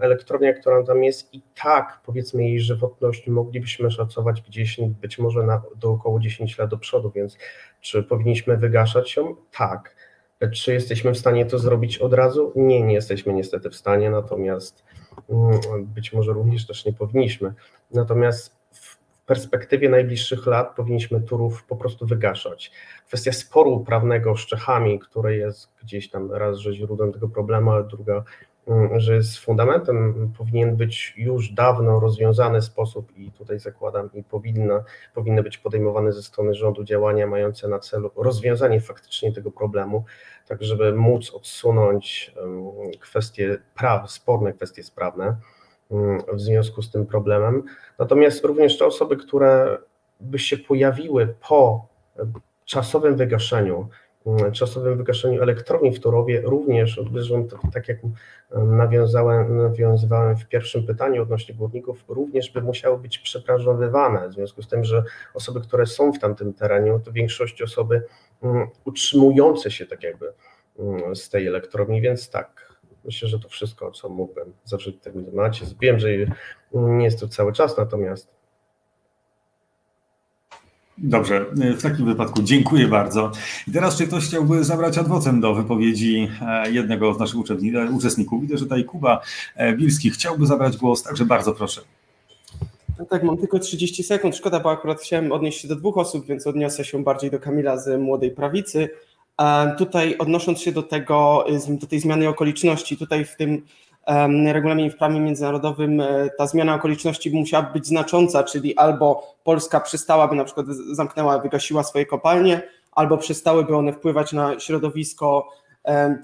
[0.00, 5.62] elektrownia, która tam jest i tak powiedzmy jej żywotność moglibyśmy szacować gdzieś być może na,
[5.76, 7.38] do około 10 lat do przodu, więc
[7.80, 9.36] czy powinniśmy wygaszać ją?
[9.58, 9.96] Tak.
[10.54, 12.52] Czy jesteśmy w stanie to zrobić od razu?
[12.56, 14.84] Nie, nie jesteśmy niestety w stanie, natomiast
[15.30, 17.54] mm, być może również też nie powinniśmy.
[17.90, 18.59] Natomiast
[19.30, 22.72] perspektywie najbliższych lat powinniśmy turów po prostu wygaszać.
[23.06, 27.82] Kwestia sporu prawnego z Czechami, które jest gdzieś tam raz, że źródłem tego problemu, a
[27.82, 28.24] druga
[28.68, 34.84] Mm, że z fundamentem powinien być już dawno rozwiązany sposób i tutaj zakładam i powinna,
[35.14, 40.04] powinny być podejmowane ze strony rządu działania mające na celu rozwiązanie faktycznie tego problemu,
[40.46, 42.34] tak żeby móc odsunąć
[43.00, 45.36] kwestie praw, sporne kwestie sprawne
[46.32, 47.62] w związku z tym problemem.
[47.98, 49.78] Natomiast również te osoby, które
[50.20, 51.86] by się pojawiły po
[52.64, 53.88] czasowym wygaszeniu
[54.26, 57.00] Mm, czasowym wygaszeniu elektrowni w Turowie również,
[57.72, 57.98] tak jak
[58.52, 64.68] nawiązałem, nawiązywałem w pierwszym pytaniu odnośnie górników, również by musiały być przebranżowywane, w związku z
[64.68, 68.02] tym, że osoby, które są w tamtym terenie, to w większości osoby
[68.42, 70.32] mm, utrzymujące się tak jakby
[70.78, 72.69] mm, z tej elektrowni, więc tak,
[73.04, 75.66] myślę, że to wszystko, co mógłbym zawrzeć w tym temacie.
[75.80, 76.08] Wiem, że
[76.72, 78.40] nie jest to cały czas, natomiast
[81.02, 81.46] Dobrze,
[81.78, 83.30] w takim wypadku dziękuję bardzo.
[83.68, 88.40] I teraz, czy ktoś chciałby zabrać adwocem do wypowiedzi e, jednego z naszych e, uczestników?
[88.40, 89.20] Widzę, że tutaj Kuba
[89.56, 91.80] e, Bilski chciałby zabrać głos, także bardzo proszę.
[92.98, 94.36] No tak, mam tylko 30 sekund.
[94.36, 97.76] Szkoda, bo akurat chciałem odnieść się do dwóch osób, więc odniosę się bardziej do Kamila
[97.76, 98.88] z Młodej Prawicy.
[99.78, 103.62] Tutaj odnosząc się do tego, do tej zmiany okoliczności, tutaj w tym
[104.52, 110.36] regulaminie w prawie międzynarodowym e, ta zmiana okoliczności musiała być znacząca, czyli albo Polska przestałaby
[110.36, 115.48] na przykład zamknęła, wygasiła swoje kopalnie, albo przestałyby one wpływać na środowisko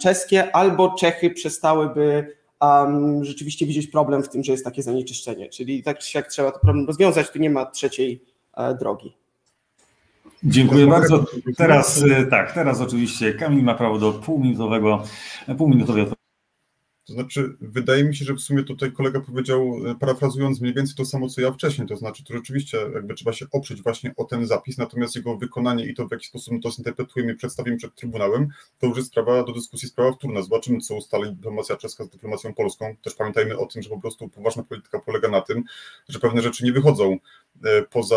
[0.01, 5.49] czeskie, albo Czechy przestałyby um, rzeczywiście widzieć problem w tym, że jest takie zanieczyszczenie.
[5.49, 8.25] Czyli tak czy siak trzeba to problem rozwiązać, tu nie ma trzeciej
[8.57, 9.17] e, drogi.
[10.47, 11.25] Dziękuję bardzo.
[11.57, 15.03] Teraz e, tak, teraz oczywiście Kamil ma prawo do półminutowego,
[15.59, 16.07] półminutowej.
[17.07, 20.97] To znaczy, wydaje mi się, że w sumie tutaj kolega powiedział, e, parafrazując mniej więcej
[20.97, 24.25] to samo, co ja wcześniej, to znaczy, to rzeczywiście jakby trzeba się oprzeć właśnie o
[24.25, 27.77] ten zapis, natomiast jego wykonanie i to, w jaki sposób my to zinterpretujemy i przedstawimy
[27.77, 30.43] przed Trybunałem, to już jest sprawa do dyskusji, sprawa wtórna.
[30.43, 32.97] Zobaczymy, co ustali dyplomacja czeska z dyplomacją polską.
[33.03, 35.65] Też pamiętajmy o tym, że po prostu poważna polityka polega na tym,
[36.09, 37.19] że pewne rzeczy nie wychodzą
[37.91, 38.17] poza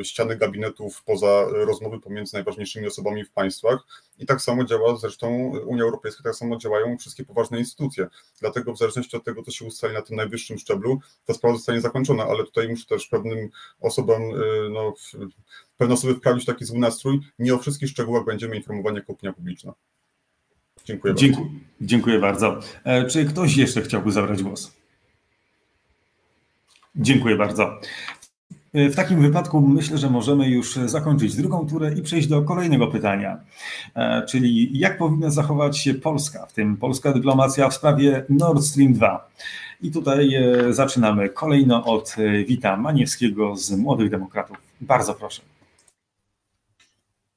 [0.00, 3.86] e, ściany gabinetów, poza rozmowy pomiędzy najważniejszymi osobami w państwach.
[4.18, 8.06] I tak samo działa zresztą Unia Europejska, tak samo działają wszystkie poważne instytucje.
[8.40, 11.80] Dlatego w zależności od tego, co się ustali na tym najwyższym szczeblu, ta sprawa zostanie
[11.80, 13.50] zakończona, ale tutaj muszę też pewnym
[13.80, 14.94] osobom, e, no,
[15.76, 17.20] pewne osoby wprawić taki zły nastrój.
[17.38, 19.72] Nie o wszystkich szczegółach będziemy informowani jako opinia publiczna.
[20.84, 21.26] Dziękuję bardzo.
[21.80, 22.60] Dziękuję bardzo.
[23.10, 24.72] Czy ktoś jeszcze chciałby zabrać głos?
[26.96, 27.80] Dziękuję bardzo.
[28.74, 33.40] W takim wypadku myślę, że możemy już zakończyć drugą turę i przejść do kolejnego pytania,
[33.94, 38.92] e, czyli jak powinna zachować się Polska, w tym polska dyplomacja w sprawie Nord Stream
[38.92, 39.28] 2.
[39.82, 44.56] I tutaj e, zaczynamy kolejno od e, Wita Maniewskiego z Młodych Demokratów.
[44.80, 45.42] Bardzo proszę.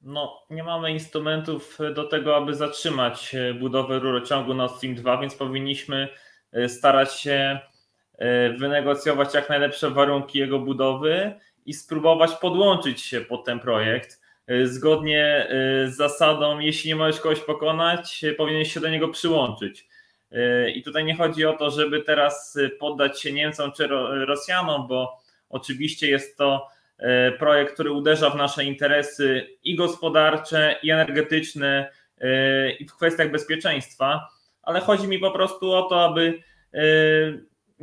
[0.02, 6.08] no, nie mamy instrumentów do tego, aby zatrzymać budowę rurociągu Nord Stream 2, więc powinniśmy
[6.68, 7.60] starać się
[8.58, 11.32] wynegocjować jak najlepsze warunki jego budowy
[11.66, 14.20] i spróbować podłączyć się pod ten projekt.
[14.64, 15.46] Zgodnie
[15.86, 19.86] z zasadą, jeśli nie możesz kogoś pokonać, powinieneś się do niego przyłączyć.
[20.74, 23.86] I tutaj nie chodzi o to, żeby teraz poddać się Niemcom czy
[24.26, 25.24] Rosjanom, bo
[25.54, 32.70] oczywiście jest to e, projekt, który uderza w nasze interesy i gospodarcze, i energetyczne, e,
[32.70, 34.28] i w kwestiach bezpieczeństwa,
[34.62, 36.42] ale chodzi mi po prostu o to, aby
[36.74, 36.80] e,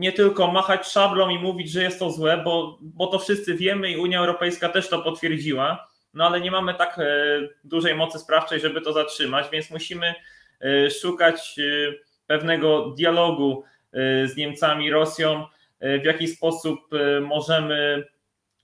[0.01, 3.91] nie tylko machać szablą i mówić, że jest to złe, bo, bo to wszyscy wiemy
[3.91, 6.99] i Unia Europejska też to potwierdziła, no ale nie mamy tak
[7.63, 10.13] dużej mocy sprawczej, żeby to zatrzymać, więc musimy
[11.01, 11.55] szukać
[12.27, 13.63] pewnego dialogu
[14.25, 15.45] z Niemcami, Rosją,
[15.81, 16.79] w jaki sposób
[17.21, 18.03] możemy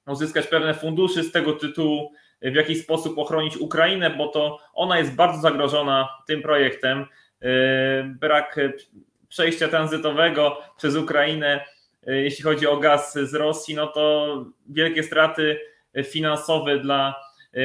[0.07, 5.15] uzyskać pewne fundusze z tego tytułu, w jaki sposób ochronić Ukrainę, bo to ona jest
[5.15, 7.05] bardzo zagrożona tym projektem.
[8.05, 8.59] Brak
[9.29, 11.65] przejścia tranzytowego przez Ukrainę,
[12.07, 15.59] jeśli chodzi o gaz z Rosji, no to wielkie straty
[16.03, 17.15] finansowe dla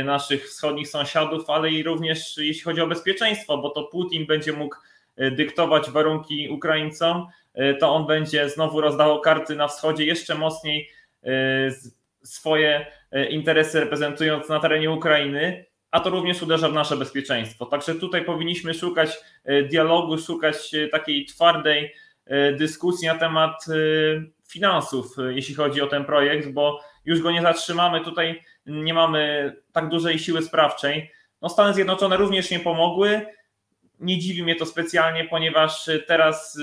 [0.04, 4.76] naszych wschodnich sąsiadów, ale i również jeśli chodzi o bezpieczeństwo, bo to Putin będzie mógł
[5.16, 10.90] E, dyktować warunki Ukraińcom, e, to on będzie znowu rozdawał karty na wschodzie jeszcze mocniej
[11.24, 11.28] e,
[12.22, 12.86] swoje
[13.30, 17.66] interesy reprezentując na terenie Ukrainy, a to również uderza w nasze bezpieczeństwo.
[17.66, 19.10] Także tutaj powinniśmy szukać
[19.70, 20.56] dialogu, szukać
[20.92, 21.94] takiej twardej
[22.58, 23.66] dyskusji na temat
[24.48, 28.00] finansów, jeśli chodzi o ten projekt, bo już go nie zatrzymamy.
[28.04, 31.10] Tutaj nie mamy tak dużej siły sprawczej.
[31.42, 33.26] No Stany Zjednoczone również nie pomogły
[34.02, 36.58] nie dziwi mnie to specjalnie, ponieważ teraz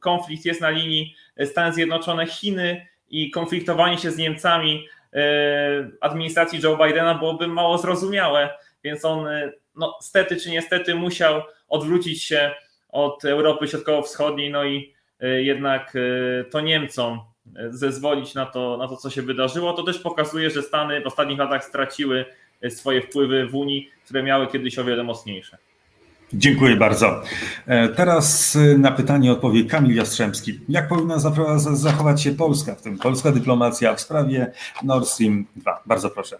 [0.00, 4.88] konflikt jest na linii Stany Zjednoczone, Chiny i konfliktowanie się z Niemcami
[6.00, 8.50] administracji Joe Bidena byłoby mało zrozumiałe,
[8.84, 9.26] więc on
[9.76, 12.54] no, stety czy niestety musiał odwrócić się
[12.88, 15.92] od Europy Środkowo-Wschodniej, no i jednak
[16.50, 17.20] to Niemcom
[17.70, 19.72] zezwolić na to, na to, co się wydarzyło.
[19.72, 22.24] To też pokazuje, że Stany w ostatnich latach straciły
[22.68, 25.58] swoje wpływy w Unii, które miały kiedyś o wiele mocniejsze.
[26.34, 27.22] Dziękuję bardzo.
[27.66, 30.60] E, teraz e, na pytanie odpowie Kamil Jastrzębski.
[30.68, 31.18] Jak powinna
[31.72, 35.82] zachować się Polska, w tym polska dyplomacja w sprawie Nord Stream 2?
[35.86, 36.38] Bardzo proszę.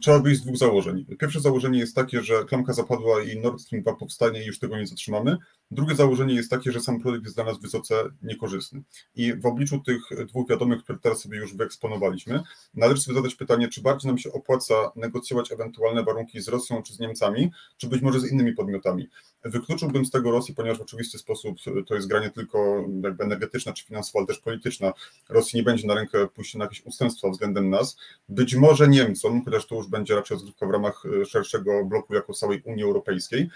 [0.00, 1.04] Trzeba wyjść z dwóch założeń.
[1.20, 4.78] Pierwsze założenie jest takie, że klamka zapadła i Nord Stream 2 powstanie i już tego
[4.78, 5.36] nie zatrzymamy.
[5.70, 8.82] Drugie założenie jest takie, że sam projekt jest dla nas wysoce niekorzystny.
[9.14, 12.42] I w obliczu tych dwóch wiadomych, które teraz sobie już wyeksponowaliśmy,
[12.74, 16.94] należy sobie zadać pytanie, czy bardziej nam się opłaca negocjować ewentualne warunki z Rosją czy
[16.94, 19.08] z Niemcami, czy być może z innymi podmiotami.
[19.44, 21.56] Wykluczyłbym z tego Rosję, ponieważ w oczywisty sposób
[21.86, 24.92] to jest gra nie tylko jakby energetyczna czy finansowa, ale też polityczna.
[25.28, 27.96] Rosji nie będzie na rękę pójść na jakieś ustępstwa względem nas.
[28.28, 32.62] Być może Niemcom, chociaż to już będzie raczej rozgrywka w ramach szerszego bloku jako całej
[32.62, 33.50] Unii Europejskiej,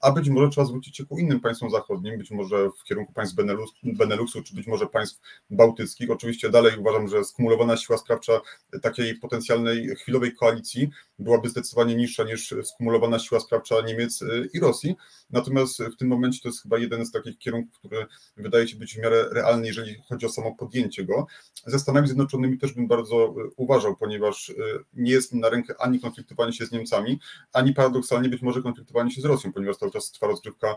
[0.00, 3.34] a być może trzeba zwrócić się ku innym państwom zachodnim, być może w kierunku państw
[3.34, 6.10] Benelux, Beneluxu, czy być może państw bałtyckich.
[6.10, 8.40] Oczywiście dalej uważam, że skumulowana siła sprawcza
[8.82, 14.96] takiej potencjalnej chwilowej koalicji byłaby zdecydowanie niższa niż skumulowana siła sprawcza Niemiec i Rosji.
[15.30, 18.94] Natomiast w tym momencie to jest chyba jeden z takich kierunków, który wydaje się być
[18.94, 21.26] w miarę realny, jeżeli chodzi o samo podjęcie go.
[21.66, 24.52] Ze Stanami Zjednoczonymi też bym bardzo uważał, ponieważ
[24.92, 27.20] nie jest na rękę ani konfliktowanie się z Niemcami,
[27.52, 30.76] ani paradoksalnie być może konfliktowanie się z Rosją, ponieważ cały czas trwa rozgrywka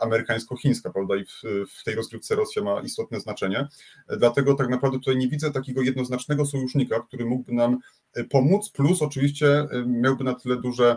[0.00, 1.42] amerykańsko-chińska, prawda, i w,
[1.80, 3.68] w tej rozgrywce Rosja ma istotne znaczenie.
[4.18, 7.78] Dlatego tak naprawdę tutaj nie widzę takiego jednoznacznego sojusznika, który mógłby nam
[8.14, 10.96] e, pomóc, plus oczywiście e, miałby na tyle duże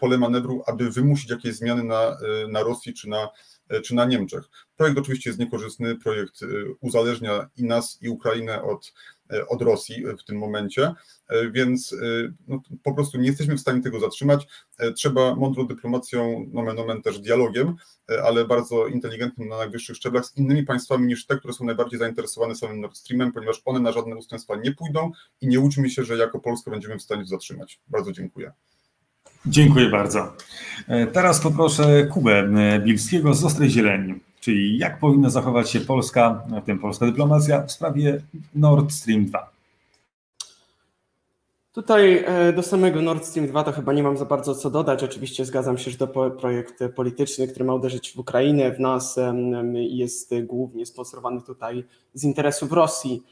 [0.00, 2.16] pole manewru, aby wymusić jakieś zmiany na,
[2.48, 3.28] na Rosji czy na,
[3.84, 4.44] czy na Niemczech.
[4.76, 6.40] Projekt oczywiście jest niekorzystny, projekt
[6.80, 10.92] uzależnia i nas, i Ukrainę od E, od Rosji w tym momencie,
[11.28, 11.96] e, więc e,
[12.48, 14.46] no, po prostu nie jesteśmy w stanie tego zatrzymać.
[14.96, 17.76] Trzeba mądrą dyplomacją, nomen omen też dialogiem,
[18.24, 22.54] ale bardzo inteligentnym na najwyższych szczeblach z innymi państwami niż te, które są najbardziej zainteresowane
[22.54, 26.16] samym Nord Streamem, ponieważ one na żadne ustępstwa nie pójdą i nie łudźmy się, że
[26.16, 27.80] jako Polska będziemy w stanie to zatrzymać.
[27.88, 28.52] Bardzo dziękuję.
[29.46, 30.36] Dziękuję bardzo.
[31.12, 32.50] Teraz poproszę Kubę
[32.84, 34.31] Bilskiego z Ostrej Zieleni.
[34.42, 38.22] Czyli jak powinna zachować się Polska, w tym polska dyplomacja w sprawie
[38.54, 39.50] Nord Stream 2?
[41.72, 45.02] Tutaj e, do samego Nord Stream 2 to chyba nie mam za bardzo co dodać.
[45.02, 49.18] Oczywiście zgadzam się, że to projekt polityczny, który ma uderzyć w Ukrainę, w nas,
[49.74, 53.22] jest głównie sponsorowany tutaj z interesów Rosji.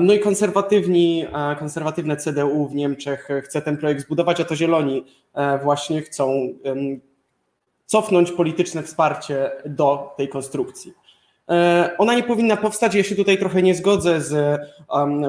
[0.00, 5.04] No i konserwatywni, e, konserwatywne CDU w Niemczech chce ten projekt zbudować, a to zieloni
[5.34, 6.48] e, właśnie chcą
[7.92, 10.92] cofnąć polityczne wsparcie do tej konstrukcji.
[11.98, 12.94] Ona nie powinna powstać.
[12.94, 14.60] Ja się tutaj trochę nie zgodzę z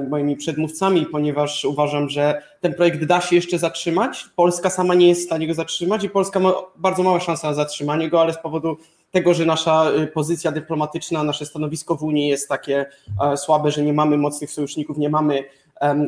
[0.09, 4.25] moimi przedmówcami, ponieważ uważam, że ten projekt da się jeszcze zatrzymać.
[4.35, 7.53] Polska sama nie jest w stanie go zatrzymać i Polska ma bardzo małe szanse na
[7.53, 8.77] zatrzymanie go, ale z powodu
[9.11, 12.85] tego, że nasza y, pozycja dyplomatyczna, nasze stanowisko w Unii jest takie
[13.23, 15.43] e, słabe, że nie mamy mocnych sojuszników, nie mamy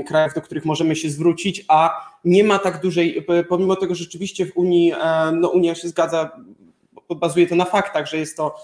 [0.07, 1.91] krajów, do których możemy się zwrócić, a
[2.25, 4.93] nie ma tak dużej, pomimo tego, że rzeczywiście w Unii,
[5.33, 6.31] no Unia się zgadza,
[7.15, 8.55] bazuje to na faktach, że jest to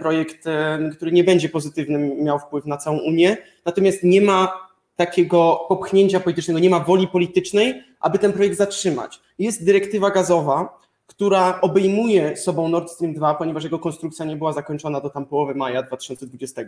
[0.00, 0.44] projekt,
[0.92, 4.66] który nie będzie pozytywny miał wpływ na całą Unię, natomiast nie ma
[4.96, 9.20] takiego popchnięcia politycznego, nie ma woli politycznej, aby ten projekt zatrzymać.
[9.38, 15.00] Jest dyrektywa gazowa, która obejmuje sobą Nord Stream 2, ponieważ jego konstrukcja nie była zakończona
[15.00, 16.62] do tam połowy maja 2020.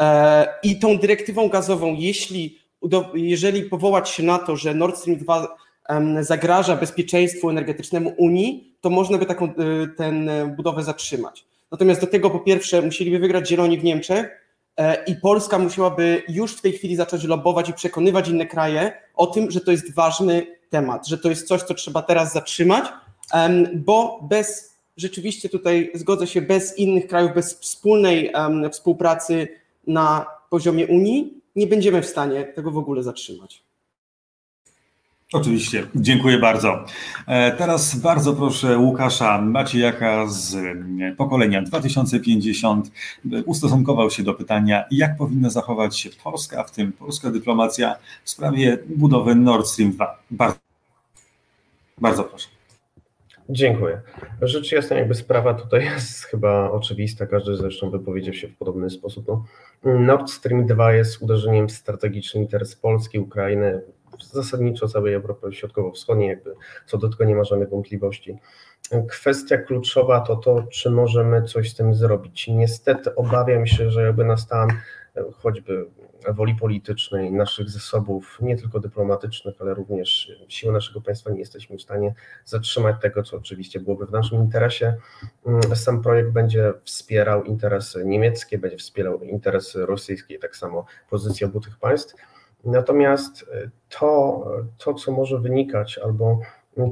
[0.00, 2.58] E, I tą dyrektywą gazową, jeśli,
[3.14, 5.56] jeżeli powołać się na to, że Nord Stream 2
[6.20, 9.52] zagraża bezpieczeństwu energetycznemu Unii, to można by taką e,
[9.96, 10.12] tę
[10.56, 11.44] budowę zatrzymać.
[11.70, 14.44] Natomiast do tego po pierwsze musieliby wygrać zieloni w Niemczech
[14.76, 19.26] e, i Polska musiałaby już w tej chwili zacząć lobować i przekonywać inne kraje o
[19.26, 22.84] tym, że to jest ważny temat, że to jest coś, co trzeba teraz zatrzymać,
[23.74, 28.32] bo bez, rzeczywiście tutaj zgodzę się, bez innych krajów, bez wspólnej
[28.72, 29.48] współpracy
[29.86, 33.62] na poziomie Unii nie będziemy w stanie tego w ogóle zatrzymać.
[35.32, 36.84] Oczywiście, dziękuję bardzo.
[37.26, 40.56] E, teraz bardzo proszę Łukasza Maciejaka z
[41.16, 42.90] pokolenia 2050
[43.46, 48.78] ustosunkował się do pytania, jak powinna zachować się Polska, w tym polska dyplomacja w sprawie
[48.96, 50.18] budowy Nord Stream 2.
[50.30, 50.58] Bardzo,
[51.98, 52.57] bardzo proszę.
[53.50, 54.00] Dziękuję.
[54.42, 59.26] Rzecz jasna, jakby sprawa tutaj jest chyba oczywista, każdy zresztą wypowiedział się w podobny sposób.
[59.28, 59.44] No,
[59.84, 63.82] Nord Stream 2 jest uderzeniem w strategiczny interes Polski, Ukrainy,
[64.32, 66.54] zasadniczo całej Europy Środkowo-Wschodniej, jakby
[66.86, 68.38] co do tego nie ma żadnych wątpliwości.
[69.08, 72.48] Kwestia kluczowa to to, czy możemy coś z tym zrobić.
[72.48, 74.68] Niestety obawiam się, że jakby na stan
[75.34, 75.86] choćby
[76.34, 81.82] woli politycznej, naszych zasobów, nie tylko dyplomatycznych, ale również siły naszego państwa nie jesteśmy w
[81.82, 84.96] stanie zatrzymać tego, co oczywiście byłoby w naszym interesie.
[85.74, 91.78] Sam projekt będzie wspierał interesy niemieckie, będzie wspierał interesy rosyjskie, tak samo pozycja obu tych
[91.78, 92.14] państw.
[92.64, 93.50] Natomiast
[93.88, 94.44] to,
[94.78, 96.40] to, co może wynikać, albo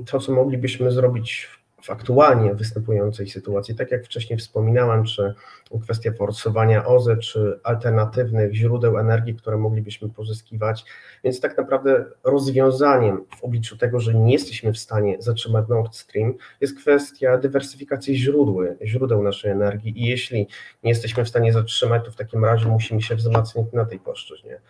[0.07, 5.35] to, co moglibyśmy zrobić w aktualnie występującej sytuacji, tak jak wcześniej wspominałem, czy
[5.83, 10.85] kwestia forsowania OZE, czy alternatywnych źródeł energii, które moglibyśmy pozyskiwać.
[11.25, 16.35] Więc tak naprawdę rozwiązaniem w obliczu tego, że nie jesteśmy w stanie zatrzymać Nord Stream,
[16.61, 20.03] jest kwestia dywersyfikacji źródeł, źródeł naszej energii.
[20.03, 20.49] I jeśli
[20.83, 24.61] nie jesteśmy w stanie zatrzymać, to w takim razie musimy się wzmacniać na tej płaszczyźnie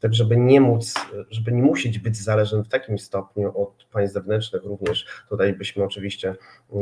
[0.00, 0.94] tak żeby nie móc,
[1.30, 5.06] żeby nie musieć być zależnym w takim stopniu od państw zewnętrznych również.
[5.28, 6.34] Tutaj byśmy oczywiście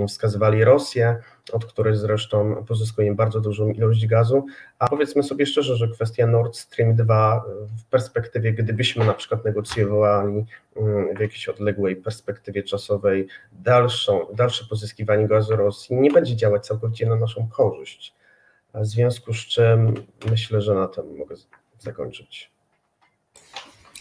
[0.09, 1.17] wskazywali Rosję,
[1.53, 4.47] od której zresztą pozyskujemy bardzo dużą ilość gazu,
[4.79, 7.45] a powiedzmy sobie szczerze, że kwestia Nord Stream 2
[7.79, 10.45] w perspektywie, gdybyśmy na przykład negocjowali
[10.77, 17.07] mm, w jakiejś odległej perspektywie czasowej dalszą, dalsze pozyskiwanie gazu Rosji, nie będzie działać całkowicie
[17.07, 18.15] na naszą korzyść.
[18.75, 19.95] W związku z czym
[20.31, 21.35] myślę, że na tym mogę
[21.79, 22.54] zakończyć.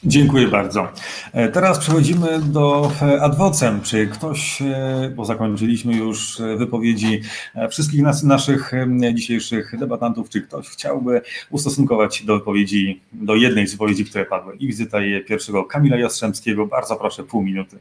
[0.06, 0.88] Dziękuję bardzo.
[1.34, 3.82] E, teraz przechodzimy do e, adwocem.
[3.82, 7.22] Czy ktoś, e, bo zakończyliśmy już wypowiedzi
[7.70, 8.72] wszystkich nas, naszych
[9.14, 14.56] dzisiejszych debatantów, czy ktoś chciałby ustosunkować się do wypowiedzi, do jednej z wypowiedzi, które padły
[14.56, 16.68] i wizyta pierwszego Kamila Jastrzębskiego.
[16.68, 17.80] Bardzo proszę, pół minuty.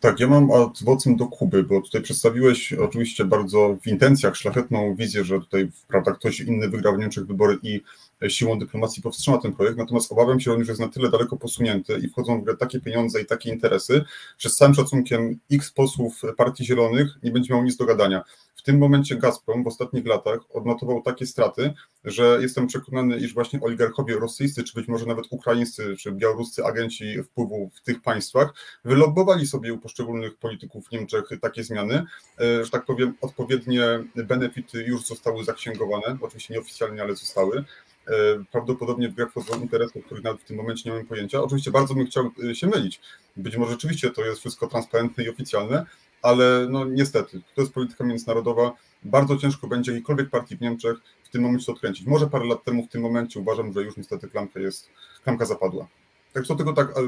[0.00, 5.24] Tak, ja mam adwocem do Kuby, bo tutaj przedstawiłeś oczywiście bardzo w intencjach szlachetną wizję,
[5.24, 7.80] że tutaj prawda, ktoś inny wygrał w Niemczech wybory i
[8.28, 11.36] siłą dyplomacji powstrzyma ten projekt, natomiast obawiam się, że on już jest na tyle daleko
[11.36, 14.04] posunięty i wchodzą w grę takie pieniądze i takie interesy,
[14.38, 18.24] że z całym szacunkiem x posłów Partii Zielonych nie będzie miał nic do gadania.
[18.62, 23.60] W tym momencie Gazprom w ostatnich latach odnotował takie straty, że jestem przekonany, iż właśnie
[23.60, 28.54] oligarchowie rosyjscy, czy być może nawet ukraińscy, czy białoruscy agenci wpływu w tych państwach
[28.84, 31.94] wylobbowali sobie u poszczególnych polityków w Niemczech takie zmiany,
[32.40, 33.82] e, że tak powiem, odpowiednie
[34.16, 37.64] benefity już zostały zaksięgowane, oczywiście nieoficjalnie, ale zostały.
[38.08, 41.42] E, prawdopodobnie wchodzą interesy, o których nawet w tym momencie nie mam pojęcia.
[41.42, 43.00] Oczywiście bardzo bym chciał e, się mylić.
[43.36, 45.86] Być może rzeczywiście to jest wszystko transparentne i oficjalne,
[46.22, 48.72] ale no niestety, to jest polityka międzynarodowa.
[49.02, 52.06] Bardzo ciężko będzie jakiejkolwiek partii w Niemczech w tym momencie to odkręcić.
[52.06, 54.90] Może parę lat temu w tym momencie uważam, że już niestety klamka jest,
[55.24, 55.88] klamka zapadła.
[56.32, 57.02] Tak co tylko tak e,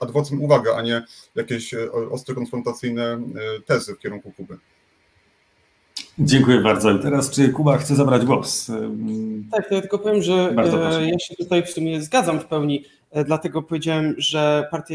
[0.00, 1.04] adwocem uwaga, a nie
[1.34, 1.74] jakieś
[2.10, 3.22] ostre konfrontacyjne
[3.66, 4.58] tezy w kierunku Kuby.
[6.20, 6.90] Dziękuję bardzo.
[6.90, 8.70] I teraz czy Kuba chce zabrać głos?
[9.52, 10.54] Tak, to ja tylko powiem, że
[11.06, 14.94] ja się tutaj w sumie zgadzam w pełni, e, dlatego powiedziałem, że partia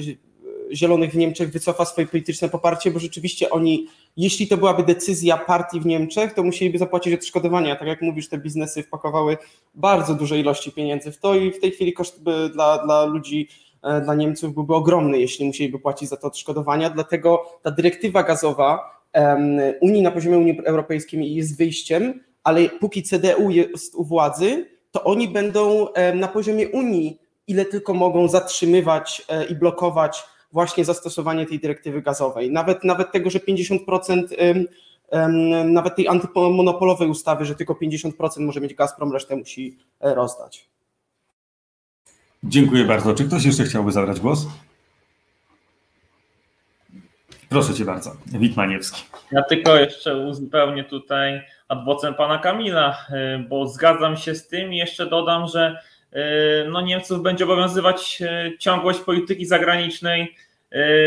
[0.74, 5.80] Zielonych w Niemczech wycofa swoje polityczne poparcie, bo rzeczywiście oni, jeśli to byłaby decyzja partii
[5.80, 7.76] w Niemczech, to musieliby zapłacić odszkodowania.
[7.76, 9.38] Tak jak mówisz, te biznesy wpakowały
[9.76, 12.24] bardzo duże ilości pieniędzy w to i w tej chwili koszt
[12.54, 13.48] dla, dla ludzi,
[13.84, 16.90] e, dla Niemców byłby ogromny, jeśli musieliby płacić za to odszkodowania.
[16.90, 18.95] Dlatego ta dyrektywa gazowa
[19.82, 25.28] Unii na poziomie Unii Europejskiej jest wyjściem, ale póki CDU jest u władzy, to oni
[25.28, 32.02] będą na poziomie Unii, ile tylko mogą zatrzymywać e, i blokować właśnie zastosowanie tej dyrektywy
[32.02, 32.52] gazowej.
[32.52, 34.28] Nawet, nawet tego, że 50%
[35.66, 40.70] nawet tej antymonopolowej ustawy, że tylko 50% może mieć Gazprom, resztę musi e, rozdać.
[42.44, 43.14] Dziękuję bardzo.
[43.14, 44.48] Czy ktoś jeszcze chciałby zabrać głos?
[47.56, 49.04] Proszę Cię bardzo, Witmaniewski.
[49.32, 54.78] Ja tylko jeszcze uzupełnię tutaj adwocem pana Kamila, y, bo zgadzam się z tym i
[54.78, 55.80] jeszcze dodam, że
[56.14, 56.18] y,
[56.70, 60.36] no Niemców będzie obowiązywać y, ciągłość polityki zagranicznej,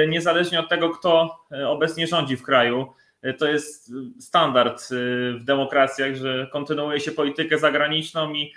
[0.08, 2.92] niezależnie od tego, kto obecnie rządzi w kraju.
[3.38, 4.88] To jest standard
[5.38, 8.52] w demokracjach, że kontynuuje się politykę zagraniczną i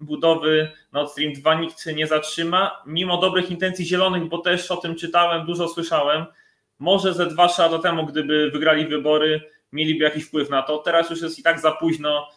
[0.00, 4.96] budowy Nord Stream 2 nikt nie zatrzyma, mimo dobrych intencji zielonych, bo też o tym
[4.96, 6.26] czytałem, dużo słyszałem.
[6.78, 9.40] Może ze dwa lata temu, gdyby wygrali wybory,
[9.72, 10.78] mieliby jakiś wpływ na to.
[10.78, 12.28] Teraz już jest i tak za późno.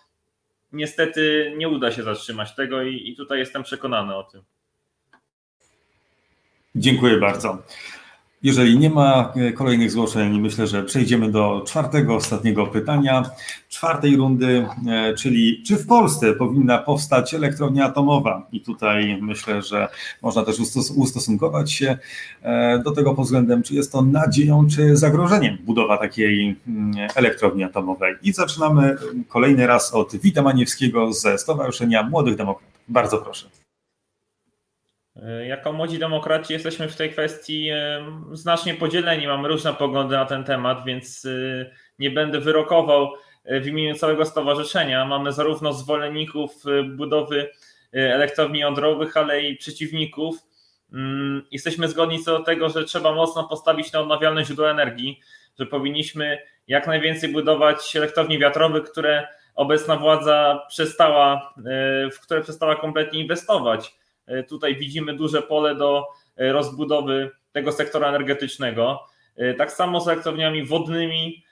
[0.71, 4.43] Niestety nie uda się zatrzymać tego i, i tutaj jestem przekonany o tym.
[6.75, 7.57] Dziękuję bardzo.
[8.43, 13.29] Jeżeli nie ma e, kolejnych zgłoszeń, myślę, że przejdziemy do czwartego, ostatniego pytania,
[13.69, 18.47] czwartej rundy, e, czyli czy w Polsce powinna powstać elektrownia atomowa?
[18.51, 19.87] I tutaj myślę, że
[20.21, 20.55] można też
[20.95, 21.97] ustosunkować się
[22.41, 27.63] e, do tego pod względem, czy jest to nadzieją, czy zagrożeniem budowa takiej mm, elektrowni
[27.63, 28.15] atomowej.
[28.23, 32.71] I zaczynamy kolejny raz od Wita Maniewskiego ze Stowarzyszenia Młodych Demokratów.
[32.87, 33.60] Bardzo proszę.
[35.15, 40.25] E, jako młodzi demokraci jesteśmy w tej kwestii e, znacznie podzieleni, mamy różne poglądy na
[40.25, 41.29] ten temat, więc e,
[41.99, 43.13] nie będę wyrokował
[43.45, 45.05] w imieniu całego stowarzyszenia.
[45.05, 46.63] Mamy zarówno zwolenników
[46.95, 47.49] budowy
[47.91, 50.35] elektrowni jądrowych, ale i przeciwników.
[50.93, 55.19] Mm, jesteśmy zgodni co do tego, że trzeba mocno postawić na odnawialne źródła energii,
[55.59, 61.53] że powinniśmy jak najwięcej budować elektrowni wiatrowych, które obecna władza przestała,
[62.13, 64.00] w które przestała kompletnie inwestować
[64.43, 66.07] tutaj widzimy duże pole do
[66.37, 68.99] e, rozbudowy tego sektora energetycznego.
[69.35, 71.43] E, tak samo z elektrowniami wodnymi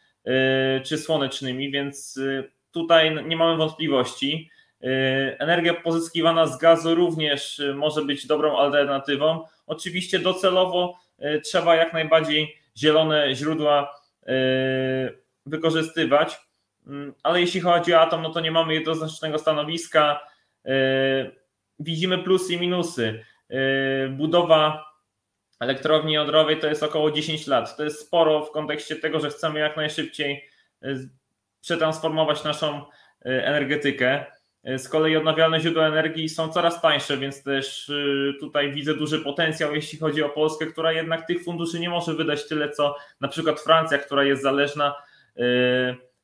[0.85, 2.19] czy słonecznymi, więc
[2.71, 4.49] tutaj nie mamy wątpliwości.
[5.39, 9.43] Energia pozyskiwana z gazu również może być dobrą alternatywą.
[9.67, 10.99] Oczywiście docelowo
[11.43, 14.01] trzeba jak najbardziej zielone źródła
[15.45, 16.39] wykorzystywać,
[16.87, 20.19] mm, ale jeśli chodzi o atom, no to nie mamy jednoznacznego stanowiska
[21.79, 23.23] widzimy plusy i minusy.
[23.49, 23.57] Yy,
[24.09, 24.89] budowa
[25.59, 27.77] elektrowni jądrowej to jest około 10 lat.
[27.77, 30.49] To jest sporo w kontekście tego, że chcemy jak najszybciej
[30.81, 31.09] yy,
[31.61, 32.81] przetransformować naszą
[33.25, 34.25] yy, energetykę.
[34.77, 37.91] Z kolei odnawialne źródła energii są coraz tańsze, więc też
[38.39, 42.47] tutaj widzę duży potencjał, jeśli chodzi o Polskę, która jednak tych funduszy nie może wydać
[42.47, 44.95] tyle, co na przykład Francja, która jest zależna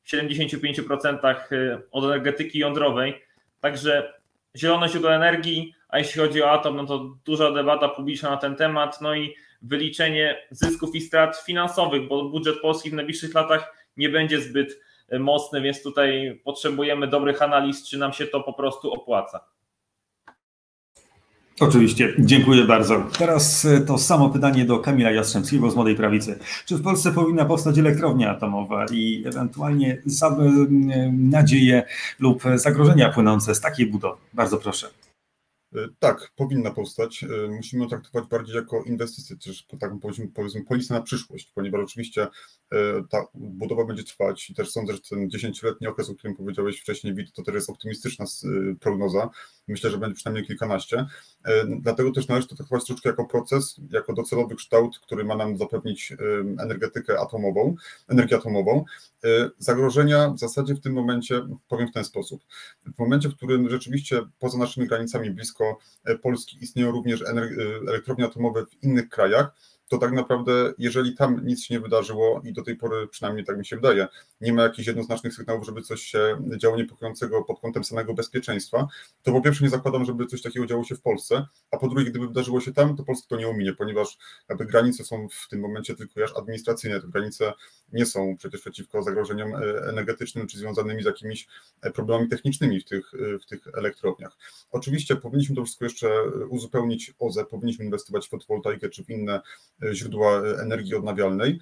[0.04, 3.22] w 75% od energetyki jądrowej.
[3.60, 4.15] Także
[4.56, 8.56] zielone źródła energii, a jeśli chodzi o atom, no to duża debata publiczna na ten
[8.56, 14.08] temat, no i wyliczenie zysków i strat finansowych, bo budżet Polski w najbliższych latach nie
[14.08, 14.80] będzie zbyt
[15.18, 19.44] mocny, więc tutaj potrzebujemy dobrych analiz, czy nam się to po prostu opłaca.
[21.60, 23.06] Oczywiście, dziękuję bardzo.
[23.18, 26.38] Teraz e, to samo pytanie do Kamila Jastrzębskiego z Młodej Prawicy.
[26.66, 30.36] Czy w Polsce powinna powstać elektrownia atomowa i ewentualnie za,
[31.12, 31.82] nadzieje
[32.18, 34.20] lub zagrożenia płynące z takiej budowy?
[34.34, 34.86] Bardzo proszę.
[35.76, 37.24] E, tak, powinna powstać.
[37.24, 41.80] E, musimy ją traktować bardziej jako inwestycję, też tak powiedzmy, powiedzmy polisę na przyszłość, ponieważ
[41.80, 42.76] oczywiście e,
[43.10, 47.14] ta budowa będzie trwać i też sądzę, że ten dziesięcioletni okres, o którym powiedziałeś wcześniej,
[47.14, 48.24] Wit, to też jest optymistyczna
[48.80, 49.30] prognoza.
[49.68, 51.06] Myślę, że będzie przynajmniej kilkanaście.
[51.80, 56.12] Dlatego też należy to traktować troszeczkę jako proces, jako docelowy kształt, który ma nam zapewnić
[56.58, 57.74] energetykę atomową,
[58.08, 58.84] energię atomową.
[59.58, 62.44] Zagrożenia w zasadzie w tym momencie powiem w ten sposób.
[62.96, 67.26] W momencie, w którym rzeczywiście poza naszymi granicami blisko E, Polski istnieją również e,
[67.88, 69.54] elektrownie atomowe w innych krajach,
[69.88, 73.58] to tak naprawdę, jeżeli tam nic się nie wydarzyło i do tej pory, przynajmniej tak
[73.58, 74.08] mi się wydaje,
[74.40, 78.88] nie ma jakichś jednoznacznych sygnałów, żeby coś się działo niepokojącego pod kątem samego bezpieczeństwa,
[79.22, 82.10] to po pierwsze nie zakładam, żeby coś takiego działo się w Polsce, a po drugie,
[82.10, 84.18] gdyby wydarzyło się tam, to Polska to nie ominie, ponieważ
[84.48, 87.52] jakby granice są w tym momencie tylko aż administracyjne, to granice
[87.92, 89.54] nie są przecież przeciwko zagrożeniom
[89.88, 91.48] energetycznym czy związanymi z jakimiś
[91.94, 93.12] problemami technicznymi w tych,
[93.42, 94.36] w tych elektrowniach.
[94.70, 99.40] Oczywiście powinniśmy to wszystko jeszcze uzupełnić OZE, powinniśmy inwestować w fotowoltaikę czy w inne
[99.92, 101.58] źródła energii odnawialnej,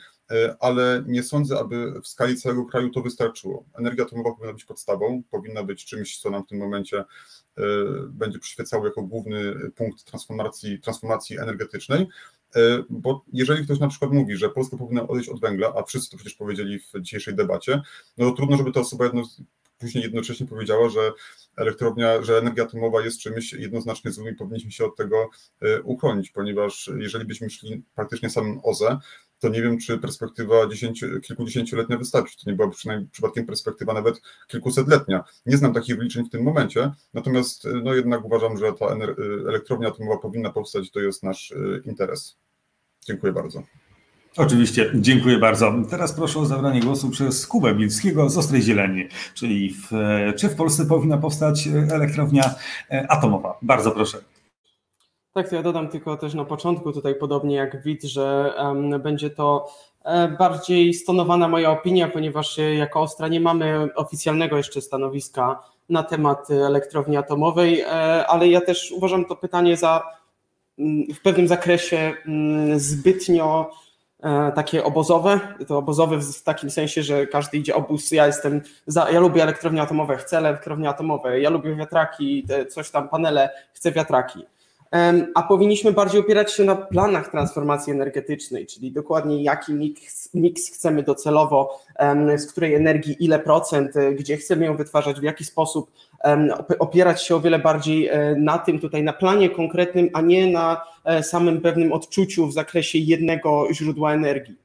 [0.61, 3.65] ale nie sądzę, aby w skali całego kraju to wystarczyło.
[3.75, 7.05] Energia atomowa powinna być podstawą, powinna być czymś, co nam w tym momencie
[8.09, 12.07] będzie przyświecało jako główny punkt transformacji, transformacji energetycznej,
[12.57, 16.11] E, bo jeżeli ktoś na przykład mówi, że Polska powinna odejść od węgla, a wszyscy
[16.11, 17.83] to przecież powiedzieli w dzisiejszej debacie,
[18.19, 19.23] no to trudno, żeby ta osoba jedno,
[19.85, 21.13] później jednocześnie powiedziała, że
[21.57, 25.31] elektrownia, że energia atomowa jest czymś jednoznacznie złym i powinniśmy się od tego
[25.63, 28.99] e, uchronić, ponieważ jeżeli byśmy szli praktycznie samym OZE,
[29.39, 30.55] to nie wiem, czy perspektywa
[31.23, 32.37] kilkudziesięcioletnia wystarczy.
[32.37, 35.25] To nie byłaby przynajmniej przypadkiem perspektywa nawet kilkusetletnia.
[35.47, 38.87] Nie znam takich wyliczeń w tym momencie, natomiast no jednak uważam, że ta
[39.49, 41.55] elektrownia atomowa powinna powstać, to jest nasz
[41.85, 42.37] interes.
[43.07, 43.63] Dziękuję bardzo.
[44.37, 45.73] Oczywiście, dziękuję bardzo.
[45.91, 49.91] Teraz proszę o zabranie głosu przez Kubę Bilskiego z Ostrej Zieleni, czyli w,
[50.37, 52.55] czy w Polsce powinna powstać elektrownia
[52.91, 53.59] e, atomowa?
[53.63, 54.19] Bardzo proszę.
[55.33, 59.31] Tak, to ja dodam tylko też na początku tutaj podobnie jak widz, że um, będzie
[59.31, 59.69] to
[60.05, 66.51] e, bardziej stonowana moja opinia, ponieważ jako Ostra nie mamy oficjalnego jeszcze stanowiska na temat
[66.51, 67.87] elektrowni atomowej, e,
[68.27, 70.03] ale ja też uważam to pytanie za
[71.15, 73.84] w pewnym zakresie mm, zbytnio e,
[74.55, 79.21] takie obozowe, to obozowe w takim sensie, że każdy idzie obóz, ja jestem za, ja
[79.21, 84.45] lubię elektrownie atomowe, chcę elektrownie atomowe, ja lubię wiatraki, coś tam, panele, chcę wiatraki
[85.35, 91.03] a powinniśmy bardziej opierać się na planach transformacji energetycznej, czyli dokładnie jaki mix, mix chcemy
[91.03, 91.81] docelowo,
[92.37, 95.91] z której energii ile procent, e, gdzie chcemy ją wytwarzać, w jaki sposób,
[96.79, 100.81] opierać się o wiele bardziej e, na tym tutaj, na planie konkretnym, a nie na
[101.05, 104.57] e, samym pewnym odczuciu w zakresie jednego źródła energii.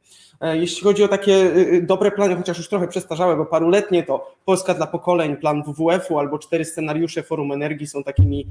[0.53, 1.51] Jeśli chodzi o takie
[1.81, 6.39] dobre plany, chociaż już trochę przestarzałe, bo paruletnie, to Polska dla pokoleń, plan WWF-u albo
[6.39, 8.47] cztery scenariusze Forum Energii są takimi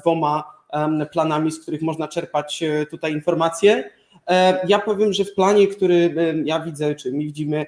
[0.00, 0.57] dwoma
[1.12, 3.90] planami, z których można czerpać e, tutaj informacje.
[4.26, 6.14] E, ja powiem, że w planie, który
[6.44, 7.66] ja widzę, czy my widzimy,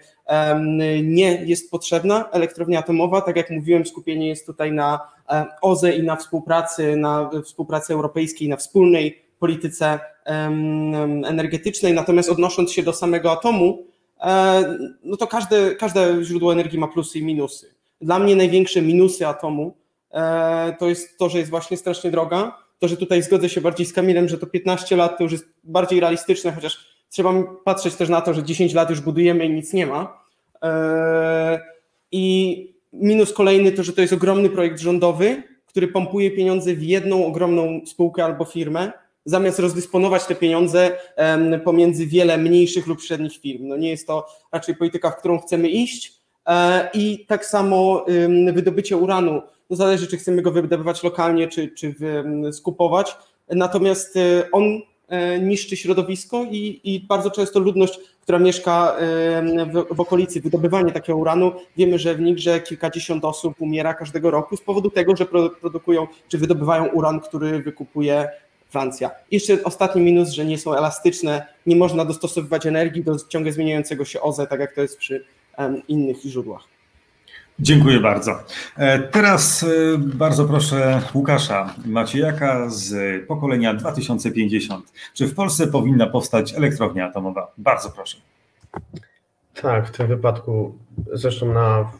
[1.03, 3.21] nie jest potrzebna elektrownia atomowa.
[3.21, 8.49] Tak jak mówiłem, skupienie jest tutaj na e, OZE i na współpracy, na współpracy europejskiej,
[8.49, 10.01] na wspólnej polityce
[11.25, 11.95] energetycznej.
[11.95, 13.87] Natomiast odnosząc się do samego atomu,
[15.05, 17.75] no to każde, każde źródło energii ma plusy i minusy.
[18.01, 19.77] Dla mnie największe minusy atomu
[20.79, 23.93] to jest to, że jest właśnie strasznie droga, to, że tutaj zgodzę się bardziej z
[23.93, 27.33] Kamilem, że to 15 lat to już jest bardziej realistyczne, chociaż trzeba
[27.65, 30.25] patrzeć też na to, że 10 lat już budujemy i nic nie ma.
[30.63, 31.59] Eee,
[32.13, 37.27] I minus kolejny to, że to jest ogromny projekt rządowy, który pompuje pieniądze w jedną
[37.27, 38.93] ogromną spółkę albo firmę,
[39.25, 40.99] zamiast rozdysponować te pieniądze
[41.65, 43.69] pomiędzy wiele mniejszych lub średnich firm.
[43.69, 46.20] No nie jest to raczej polityka, w którą chcemy iść.
[46.51, 48.07] Eee, I tak samo
[48.53, 51.95] wydobycie uranu no zależy, czy chcemy go wydobywać lokalnie, czy, czy
[52.53, 53.17] skupować.
[53.49, 58.97] Natomiast e, on e, niszczy środowisko i, i, bardzo często ludność, która mieszka
[59.73, 64.57] w, w, okolicy wydobywania takiego uranu, wiemy, że w Nigrze kilkadziesiąt osób umiera każdego roku
[64.57, 65.27] z powodu tego, że
[65.61, 68.29] produkują czy wydobywają uran, który wykupuje
[68.69, 69.11] Francja.
[69.31, 74.21] Jeszcze ostatni minus, że nie są elastyczne, nie można dostosowywać energii do ciągle zmieniającego się
[74.21, 75.25] OZE, tak jak to jest przy
[75.89, 76.63] innych źródłach.
[77.63, 78.33] Dziękuję bardzo.
[78.77, 79.67] E, teraz e,
[79.99, 82.95] bardzo proszę Łukasza Maciejaka z
[83.27, 84.93] pokolenia 2050.
[85.15, 87.53] Czy w Polsce powinna powstać elektrownia atomowa?
[87.59, 88.19] Bardzo proszę.
[89.63, 90.79] Tak, w tym wypadku
[91.13, 91.93] zresztą na,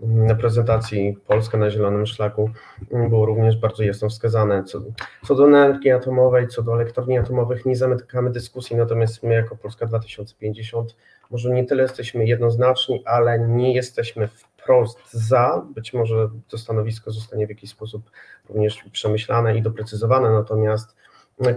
[0.00, 2.50] na prezentacji Polska na Zielonym Szlaku
[3.08, 4.64] było również bardzo jasno wskazane.
[4.64, 4.80] Co,
[5.26, 9.86] co do energii atomowej, co do elektrowni atomowych nie zamykamy dyskusji, natomiast my jako Polska
[9.86, 10.96] 2050
[11.30, 15.66] może nie tyle jesteśmy jednoznaczni, ale nie jesteśmy wprost za.
[15.74, 18.10] Być może to stanowisko zostanie w jakiś sposób
[18.48, 20.96] również przemyślane i doprecyzowane, natomiast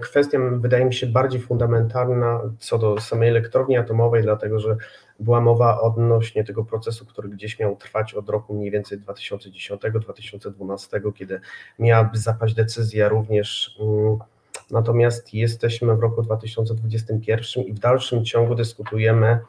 [0.01, 4.77] kwestia wydaje mi się bardziej fundamentalna co do samej elektrowni atomowej, dlatego że
[5.19, 11.41] była mowa odnośnie tego procesu, który gdzieś miał trwać od roku mniej więcej 2010-2012, kiedy
[11.79, 13.77] miałaby zapaść decyzja również.
[13.79, 14.17] Mm,
[14.71, 19.39] natomiast jesteśmy w roku 2021 i w dalszym ciągu dyskutujemy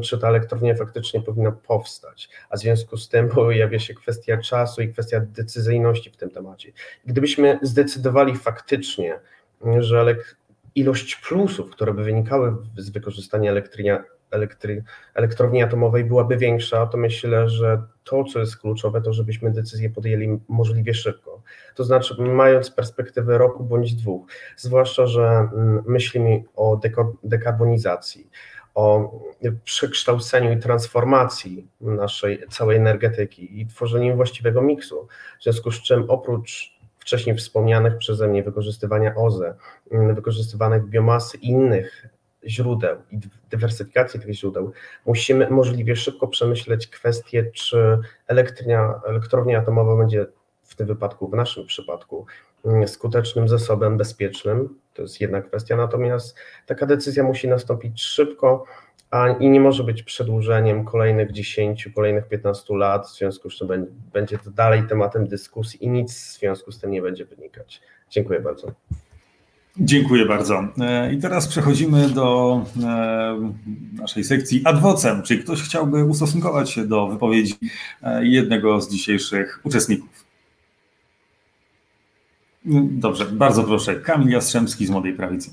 [0.00, 4.82] czy ta elektrownia faktycznie powinna powstać, a w związku z tym pojawia się kwestia czasu
[4.82, 6.72] i kwestia decyzyjności w tym temacie.
[7.04, 9.20] Gdybyśmy zdecydowali faktycznie,
[9.78, 10.16] że
[10.74, 13.52] ilość plusów, które by wynikały z wykorzystania
[14.30, 14.84] elektry,
[15.14, 20.38] elektrowni atomowej byłaby większa, to myślę, że to, co jest kluczowe, to żebyśmy decyzję podjęli
[20.48, 21.42] możliwie szybko.
[21.74, 24.26] To znaczy, mając perspektywę roku bądź dwóch,
[24.56, 26.80] zwłaszcza, że mm, myślimy o
[27.22, 28.30] dekarbonizacji
[28.74, 29.18] o
[29.64, 35.08] przekształceniu i transformacji naszej całej energetyki i tworzeniu właściwego miksu.
[35.40, 39.54] W związku z czym oprócz wcześniej wspomnianych przeze mnie wykorzystywania OZE,
[39.90, 42.08] wykorzystywanych biomasy i innych
[42.46, 43.18] źródeł i
[43.50, 44.72] dywersyfikacji tych źródeł,
[45.06, 50.26] musimy możliwie szybko przemyśleć kwestię, czy elektrownia, atomowa będzie
[50.78, 52.26] tym wypadku, w naszym przypadku,
[52.64, 54.78] mm, skutecznym zasobem bezpiecznym.
[54.94, 58.64] To jest jedna kwestia, natomiast taka decyzja musi nastąpić szybko
[59.10, 63.68] a i nie może być przedłużeniem kolejnych 10, kolejnych 15 lat, w związku z czym
[64.12, 67.80] będzie to dalej tematem dyskusji i nic w związku z tym nie będzie wynikać.
[68.10, 68.72] Dziękuję bardzo.
[69.80, 70.68] Dziękuję bardzo.
[70.80, 73.52] E, I teraz przechodzimy do e,
[73.92, 75.22] naszej sekcji adwocem.
[75.22, 77.54] Czy ktoś chciałby ustosunkować się do wypowiedzi
[78.02, 80.27] e, jednego z dzisiejszych uczestników?
[82.64, 84.00] Dobrze, bardzo proszę.
[84.00, 85.50] Kamil Jastrzębski z Młodej Prawicy.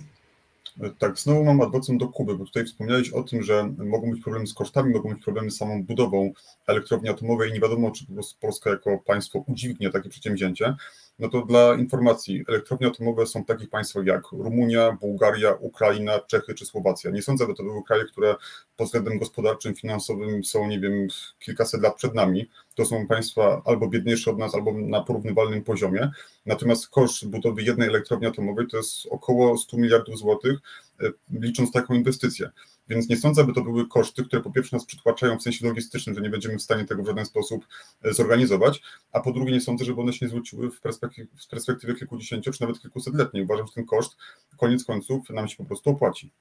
[0.99, 4.47] Tak, znowu mam adwocem do Kuby, bo tutaj wspomniałeś o tym, że mogą być problemy
[4.47, 6.31] z kosztami, mogą być problemy z samą budową
[6.67, 10.75] elektrowni atomowej i nie wiadomo, czy po prostu Polska jako państwo udźwignie takie przedsięwzięcie
[11.19, 16.53] no to dla informacji, elektrownie atomowe są w takich państwach jak Rumunia, Bułgaria, Ukraina, Czechy
[16.53, 17.11] czy Słowacja.
[17.11, 18.35] Nie sądzę, by to były kraje, które
[18.77, 21.07] pod względem gospodarczym, finansowym są, nie wiem,
[21.39, 22.49] kilkaset lat przed nami.
[22.75, 26.11] To są państwa albo biedniejsze od nas, albo na porównywalnym poziomie.
[26.45, 30.59] Natomiast koszt budowy jednej elektrowni atomowej to jest około 100 miliardów złotych,
[31.01, 32.49] e, licząc taką inwestycję.
[32.87, 36.15] Więc nie sądzę, by to były koszty, które po pierwsze nas przytłaczają w sensie logistycznym,
[36.15, 37.67] że nie będziemy w stanie tego w żaden sposób
[38.03, 38.81] e, zorganizować,
[39.11, 42.51] a po drugie nie sądzę, żeby one się nie zwróciły w perspektywie, w perspektywie kilkudziesięciu
[42.51, 43.43] czy nawet kilkusetletniej.
[43.43, 44.17] Uważam, że ten koszt
[44.57, 46.31] koniec końców nam się po prostu opłaci.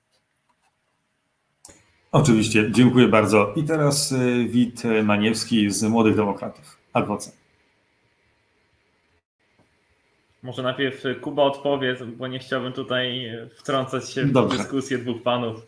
[2.12, 3.53] Oczywiście, dziękuję bardzo.
[3.57, 6.78] I teraz e, Wit Maniewski z Młodych Demokratów.
[6.92, 7.36] Adwokat.
[10.42, 14.59] Może najpierw Kuba odpowie, bo nie chciałbym tutaj wtrącać się w Dobrze.
[14.59, 15.66] dyskusję dwóch panów.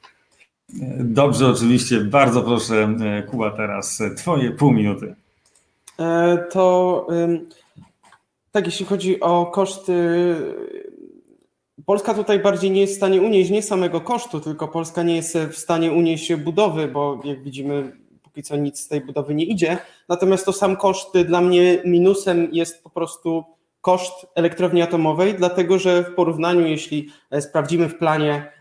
[0.99, 2.01] Dobrze, oczywiście.
[2.01, 5.15] Bardzo proszę, e, Kuba, teraz Twoje pół minuty.
[5.99, 7.07] E, to
[8.53, 9.95] tak, jeśli chodzi o koszty,
[11.87, 15.39] Polska tutaj bardziej nie jest w stanie unieść nie samego kosztu, tylko Polska nie jest
[15.39, 17.93] w stanie unieść budowy, bo jak widzimy,
[18.23, 19.79] póki co nic z tej budowy nie idzie.
[20.09, 23.45] Natomiast to sam koszt dla mnie minusem jest po prostu
[23.81, 28.53] koszt elektrowni atomowej, dlatego że w porównaniu, jeśli e, sprawdzimy w planie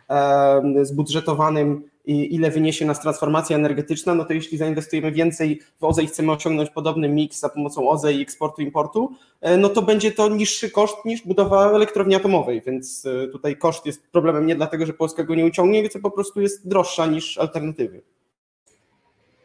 [0.82, 6.32] zbudżetowanym ile wyniesie nas transformacja energetyczna, no to jeśli zainwestujemy więcej w OZE i chcemy
[6.32, 10.72] osiągnąć podobny miks za pomocą OZE i eksportu, importu, e, no to będzie to niższy
[10.72, 15.24] koszt niż budowa elektrowni atomowej, więc e, tutaj koszt jest problemem nie dlatego, że Polska
[15.24, 18.02] go nie uciągnie, tylko po prostu jest droższa niż alternatywy.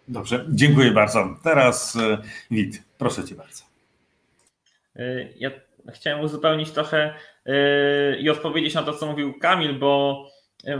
[0.08, 1.36] Dobrze, dziękuję bardzo.
[1.42, 2.18] Teraz e,
[2.50, 3.64] Wit, proszę Cię bardzo.
[5.36, 5.50] Ja
[5.94, 7.14] chciałem uzupełnić trochę
[8.20, 10.26] i odpowiedzieć na to, co mówił Kamil, bo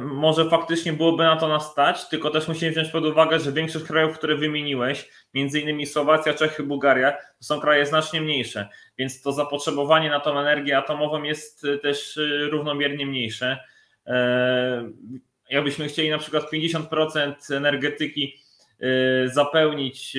[0.01, 3.85] może faktycznie byłoby na to nas stać, tylko też musimy wziąć pod uwagę, że większość
[3.85, 8.69] krajów, które wymieniłeś, między innymi Słowacja, Czechy, Bułgaria, to są kraje znacznie mniejsze,
[8.99, 13.59] więc to zapotrzebowanie na tą energię atomową jest y, też y, równomiernie mniejsze.
[14.07, 14.91] E,
[15.51, 18.41] jakbyśmy chcieli na przykład 50% energetyki
[19.27, 20.17] zapełnić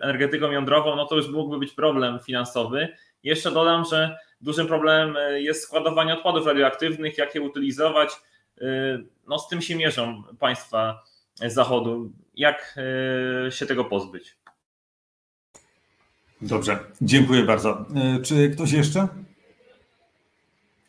[0.00, 2.88] energetyką jądrową, no to już mógłby być problem finansowy.
[3.22, 8.10] Jeszcze dodam, że dużym problemem jest składowanie odpadów radioaktywnych, jak je utylizować,
[9.28, 11.02] no z tym się mierzą państwa
[11.46, 12.10] Zachodu.
[12.34, 12.78] Jak
[13.46, 14.36] y, się tego pozbyć?
[16.42, 17.86] Dobrze, dziękuję bardzo.
[18.18, 19.08] Y, czy ktoś jeszcze?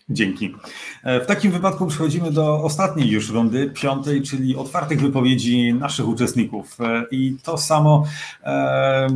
[0.09, 0.55] Dzięki.
[1.03, 6.81] E, w takim wypadku przechodzimy do ostatniej już rundy, piątej, czyli otwartych wypowiedzi naszych uczestników.
[6.81, 8.05] E, I to samo
[8.43, 9.07] e,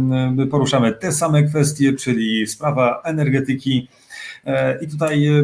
[0.51, 3.87] poruszamy te same kwestie, czyli sprawa energetyki,
[4.81, 5.43] I tutaj e,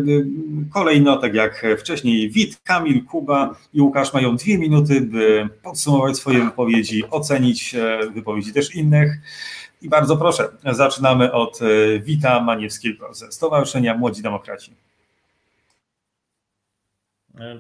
[0.74, 6.46] kolejno, tak jak wcześniej, Wit, Kamil, Kuba i Łukasz mają dwie minuty, by podsumować swoje
[6.46, 9.18] wypowiedzi, ocenić e, wypowiedzi też innych.
[9.82, 11.60] I bardzo proszę, zaczynamy od
[12.00, 14.72] Wita Maniewskiego ze Stowarzyszenia Młodzi Demokraci.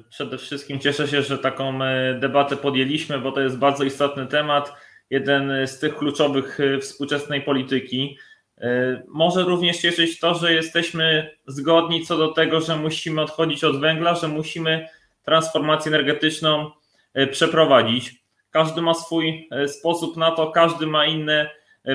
[0.09, 1.79] Przede wszystkim cieszę się, że taką
[2.19, 4.73] debatę podjęliśmy, bo to jest bardzo istotny temat,
[5.09, 8.17] jeden z tych kluczowych współczesnej polityki.
[8.61, 13.79] E, może również cieszyć to, że jesteśmy zgodni co do tego, że musimy odchodzić od
[13.79, 14.89] węgla, że musimy
[15.23, 16.71] transformację energetyczną
[17.13, 18.15] e, przeprowadzić.
[18.51, 21.49] Każdy ma swój e, sposób na to, każdy ma inne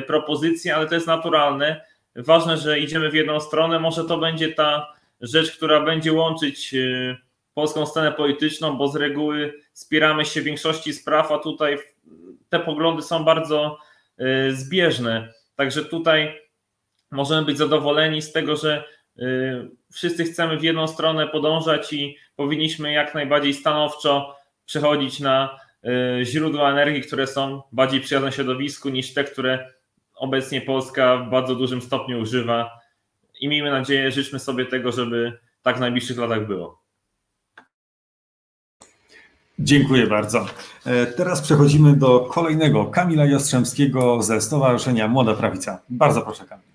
[0.06, 1.84] propozycje, ale to jest naturalne.
[2.16, 3.78] Ważne, że idziemy w jedną stronę.
[3.78, 6.74] Może to będzie ta rzecz, która będzie łączyć
[7.54, 11.78] polską scenę polityczną, bo z reguły spieramy się w większości spraw, a tutaj
[12.48, 13.78] te poglądy są bardzo
[14.50, 15.32] zbieżne.
[15.56, 16.40] Także tutaj
[17.10, 18.84] możemy być zadowoleni z tego, że
[19.18, 19.22] y,
[19.92, 24.36] wszyscy chcemy w jedną stronę podążać i powinniśmy jak najbardziej stanowczo
[24.66, 25.58] przechodzić na
[26.22, 29.72] źródła energii, które są bardziej przyjazne środowisku niż te, które
[30.14, 32.70] obecnie Polska w bardzo dużym stopniu używa.
[33.40, 36.80] I miejmy nadzieję, życzmy sobie tego, żeby tak w najbliższych latach było.
[39.58, 40.46] Dziękuję bardzo.
[40.86, 45.82] E, teraz przechodzimy do kolejnego Kamila Jastrzębskiego ze Stowarzyszenia Młoda Prawica.
[45.88, 46.69] Bardzo proszę Kamil.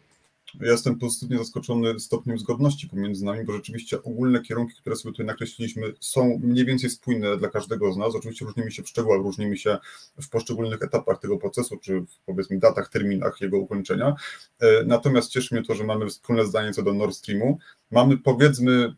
[0.62, 5.26] Ja jestem pozytywnie zaskoczony stopniem zgodności pomiędzy nami, bo rzeczywiście ogólne kierunki, które sobie tutaj
[5.26, 8.16] nakreśliliśmy, są mniej więcej spójne dla każdego z nas.
[8.16, 9.78] Oczywiście różnimy się w szczegółach, różnimy się
[10.22, 14.16] w poszczególnych etapach tego procesu, czy w powiedzmy datach, terminach jego ukończenia.
[14.60, 17.58] E, natomiast cieszy mnie to, że mamy wspólne zdanie co do Nord Streamu.
[17.92, 18.96] Mamy powiedzmy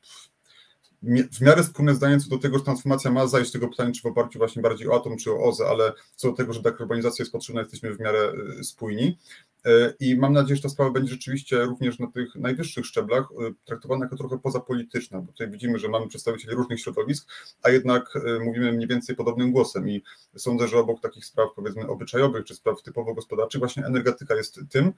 [1.31, 4.05] w miarę wspólne zdanie co do tego, że transformacja ma zajść tego pytania, czy w
[4.05, 7.31] oparciu właśnie bardziej o atom, czy o OZE, ale co do tego, że dekarbonizacja jest
[7.31, 9.17] potrzebna, jesteśmy w miarę y, spójni.
[9.65, 13.53] Y, I mam nadzieję, że ta sprawa będzie rzeczywiście również na tych najwyższych szczeblach y,
[13.65, 17.29] traktowana jako trochę pozapolityczna, bo tutaj widzimy, że mamy przedstawicieli różnych środowisk,
[17.63, 18.13] a jednak
[18.45, 20.03] mówimy mniej więcej podobnym głosem i
[20.35, 24.93] sądzę, że obok takich spraw powiedzmy obyczajowych czy spraw typowo gospodarczych właśnie energetyka jest tym,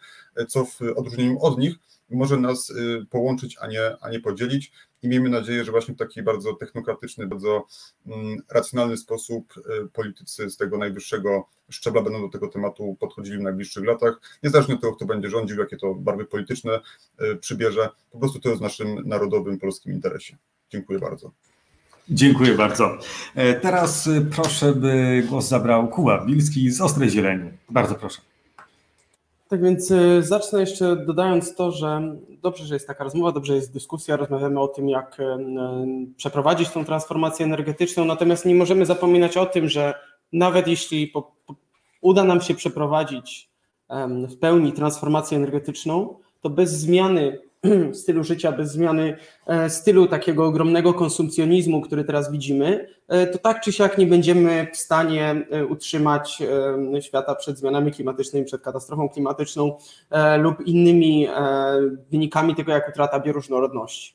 [0.47, 1.75] co w odróżnieniu od nich
[2.09, 2.73] może nas
[3.09, 4.71] połączyć, a nie, a nie podzielić
[5.03, 7.65] i miejmy nadzieję, że właśnie w taki bardzo technokratyczny, bardzo
[8.07, 13.41] mm, racjonalny sposób y, politycy z tego najwyższego szczebla będą do tego tematu podchodzili w
[13.41, 14.21] najbliższych latach.
[14.43, 16.79] Niezależnie od tego, kto będzie rządził, jakie to barwy polityczne
[17.21, 20.37] y, przybierze, po prostu to jest w naszym narodowym, polskim interesie.
[20.69, 21.31] Dziękuję bardzo.
[22.09, 22.97] Dziękuję bardzo.
[23.35, 27.49] E, teraz y, proszę, by głos zabrał Kuba Bilski z Ostrej Zieleni.
[27.69, 28.28] Bardzo proszę.
[29.49, 33.73] Tak więc y, zacznę jeszcze dodając to, że dobrze, że jest taka rozmowa, dobrze jest
[33.73, 35.27] dyskusja, rozmawiamy o tym, jak y, y,
[36.17, 39.93] przeprowadzić tą transformację energetyczną, natomiast nie możemy zapominać o tym, że
[40.33, 41.55] nawet jeśli po, po,
[42.01, 43.49] uda nam się przeprowadzić
[44.29, 47.39] w pełni transformację energetyczną, to bez zmiany
[47.93, 52.87] stylu życia, bez zmiany e, stylu takiego ogromnego konsumpcjonizmu, który teraz widzimy,
[53.31, 56.43] to tak czy siak nie będziemy w stanie e, utrzymać
[57.01, 59.77] świata przed zmianami klimatycznymi, przed katastrofą klimatyczną
[60.37, 61.27] lub innymi
[62.11, 64.13] wynikami tego, jak utrata bioróżnorodności.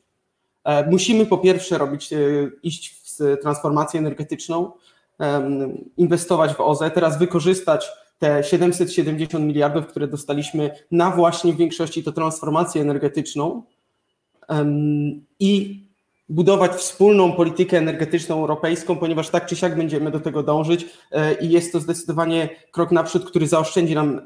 [0.90, 2.10] Musimy po pierwsze robić,
[2.62, 4.72] iść w transformację energetyczną,
[5.96, 12.12] inwestować w OZE, teraz wykorzystać te 770 miliardów, które dostaliśmy na właśnie w większości to
[12.12, 13.62] transformację energetyczną
[15.40, 15.83] i
[16.28, 21.50] budować wspólną politykę energetyczną europejską, ponieważ tak czy siak będziemy do tego dążyć e, i
[21.50, 24.20] jest to zdecydowanie krok naprzód, który zaoszczędzi nam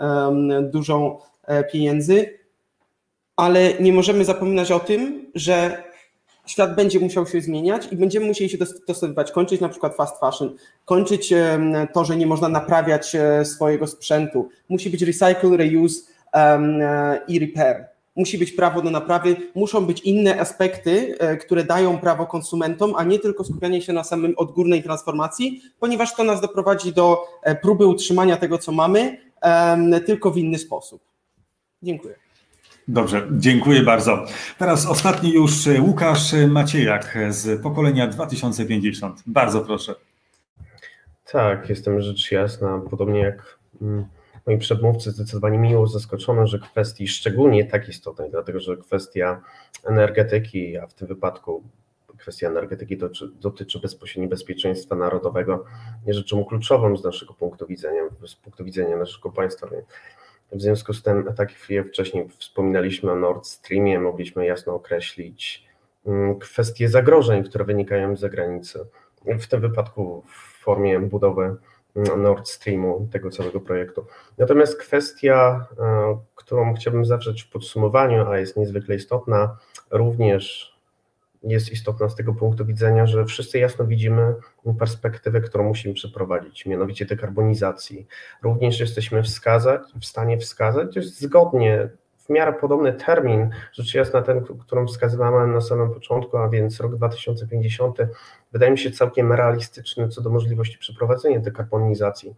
[0.62, 2.38] dużo e, pieniędzy,
[3.36, 5.82] ale nie możemy zapominać o tym, że
[6.46, 10.56] świat będzie musiał się zmieniać i będziemy musieli się dostosowywać, kończyć na przykład fast fashion,
[10.84, 11.34] kończyć
[11.94, 14.48] to, że nie można naprawiać e, swojego sprzętu.
[14.68, 16.02] Musi być recycle, reuse
[17.28, 17.97] i repair.
[18.18, 23.04] Musi być prawo do naprawy, muszą być inne aspekty, e, które dają prawo konsumentom, a
[23.04, 27.24] nie tylko skupianie się na samym odgórnej transformacji, ponieważ to nas doprowadzi do
[27.62, 29.18] próby utrzymania tego, co mamy,
[30.06, 31.02] tylko w inny sposób.
[31.82, 32.14] Dziękuję.
[32.88, 34.24] Dobrze, dziękuję bardzo.
[34.58, 39.22] Teraz ostatni już e, Łukasz Maciejak z pokolenia 2050.
[39.26, 39.94] Bardzo proszę.
[41.32, 44.04] Tak, jestem rzecz jasna, podobnie jak mm,
[44.48, 49.40] moi przedmówcy, zdecydowanie miło zaskoczony, że kwestii szczególnie tak istotnej, dlatego że kwestia
[49.84, 51.62] energetyki, a w tym wypadku
[52.18, 55.64] kwestia energetyki dotyczy, dotyczy bezpośrednio bezpieczeństwa narodowego,
[56.06, 59.68] jest rzeczą kluczową z naszego punktu widzenia, z punktu widzenia naszego państwa.
[60.52, 65.64] W związku z tym, tak jak wcześniej wspominaliśmy o Nord Streamie, mogliśmy jasno określić
[66.06, 68.86] mm, kwestie zagrożeń, które wynikają z zagranicy.
[69.40, 71.56] W tym wypadku w formie budowy
[72.16, 74.06] Nord Streamu, tego całego projektu.
[74.38, 79.56] Natomiast kwestia, e, którą chciałbym zawrzeć w podsumowaniu, a jest niezwykle istotna,
[79.90, 80.78] również
[81.42, 84.34] jest istotna z tego punktu widzenia, że wszyscy jasno widzimy
[84.78, 88.06] perspektywę, którą musimy przeprowadzić, mianowicie dekarbonizacji.
[88.42, 91.88] Również jesteśmy wskazać, w stanie wskazać, zgodnie
[92.28, 96.96] w miarę podobny termin, rzecz jasna ten, którą wskazywałem na samym początku, a więc rok
[96.96, 97.98] 2050,
[98.52, 102.34] wydaje mi się całkiem realistyczny co do możliwości przeprowadzenia dekarbonizacji.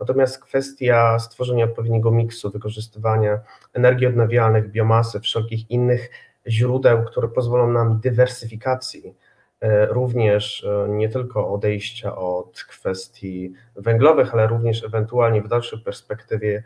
[0.00, 3.40] Natomiast kwestia stworzenia odpowiedniego miksu, wykorzystywania
[3.72, 6.10] energii odnawialnych, biomasy, wszelkich innych
[6.46, 9.14] źródeł, które pozwolą nam dywersyfikacji,
[9.60, 16.62] e, również e, nie tylko odejścia od kwestii węglowych, ale również ewentualnie w dalszej perspektywie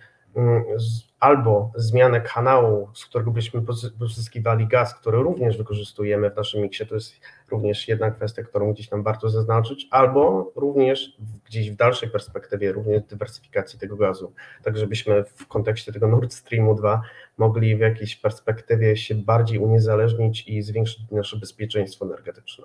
[1.20, 3.62] albo zmianę kanału, z którego byśmy
[3.98, 7.12] pozyskiwali gaz, który również wykorzystujemy w naszym miksie, to jest
[7.50, 11.16] również jedna kwestia, którą gdzieś tam warto zaznaczyć, albo również
[11.46, 14.32] gdzieś w dalszej perspektywie również dywersyfikacji tego gazu,
[14.62, 17.02] tak żebyśmy w kontekście tego Nord Streamu 2
[17.38, 22.64] mogli w jakiejś perspektywie się bardziej uniezależnić i zwiększyć nasze bezpieczeństwo energetyczne.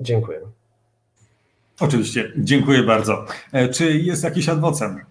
[0.00, 0.40] Dziękuję.
[1.80, 3.24] Oczywiście, dziękuję bardzo.
[3.52, 5.09] E, czy jest jakiś adwocem?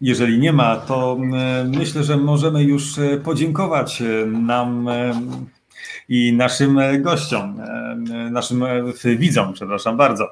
[0.00, 4.88] Jeżeli nie ma, to e, myślę, że możemy już e, podziękować nam
[6.08, 7.62] i naszym gościom,
[8.30, 8.64] naszym
[9.16, 10.28] widzom, przepraszam bardzo.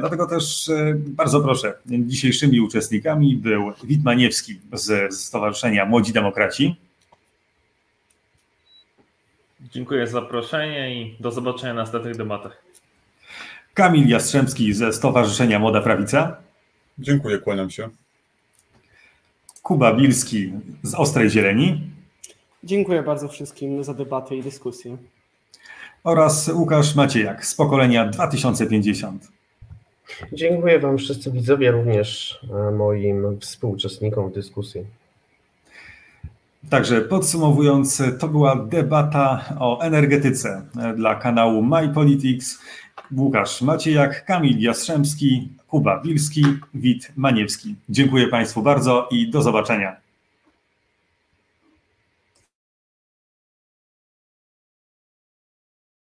[0.00, 6.76] Dlatego też bardzo proszę, dzisiejszymi uczestnikami był Wit Maniewski z Stowarzyszenia Młodzi Demokraci.
[9.60, 12.62] Dziękuję za zaproszenie i do zobaczenia na następnych debatach.
[13.74, 16.36] Kamil Jastrzębski ze Stowarzyszenia Młoda Prawica.
[16.98, 17.88] Dziękuję, kłaniam się.
[19.66, 20.52] Kuba Bilski
[20.82, 21.80] z Ostrej Zieleni.
[22.64, 24.96] Dziękuję bardzo wszystkim za debatę i dyskusję.
[26.04, 29.28] Oraz Łukasz Maciejak z pokolenia 2050.
[30.32, 34.84] Dziękuję Wam wszyscy widzowie, również e, moim współuczestnikom w dyskusji.
[36.70, 40.62] Także podsumowując, to była debata o energetyce
[40.96, 42.58] dla kanału My Politics.
[43.16, 46.44] Łukasz Maciejak, Kamil Jastrzębski, Kuba Wilski,
[46.74, 47.74] Wit Maniewski.
[47.88, 50.05] Dziękuję Państwu bardzo i do zobaczenia.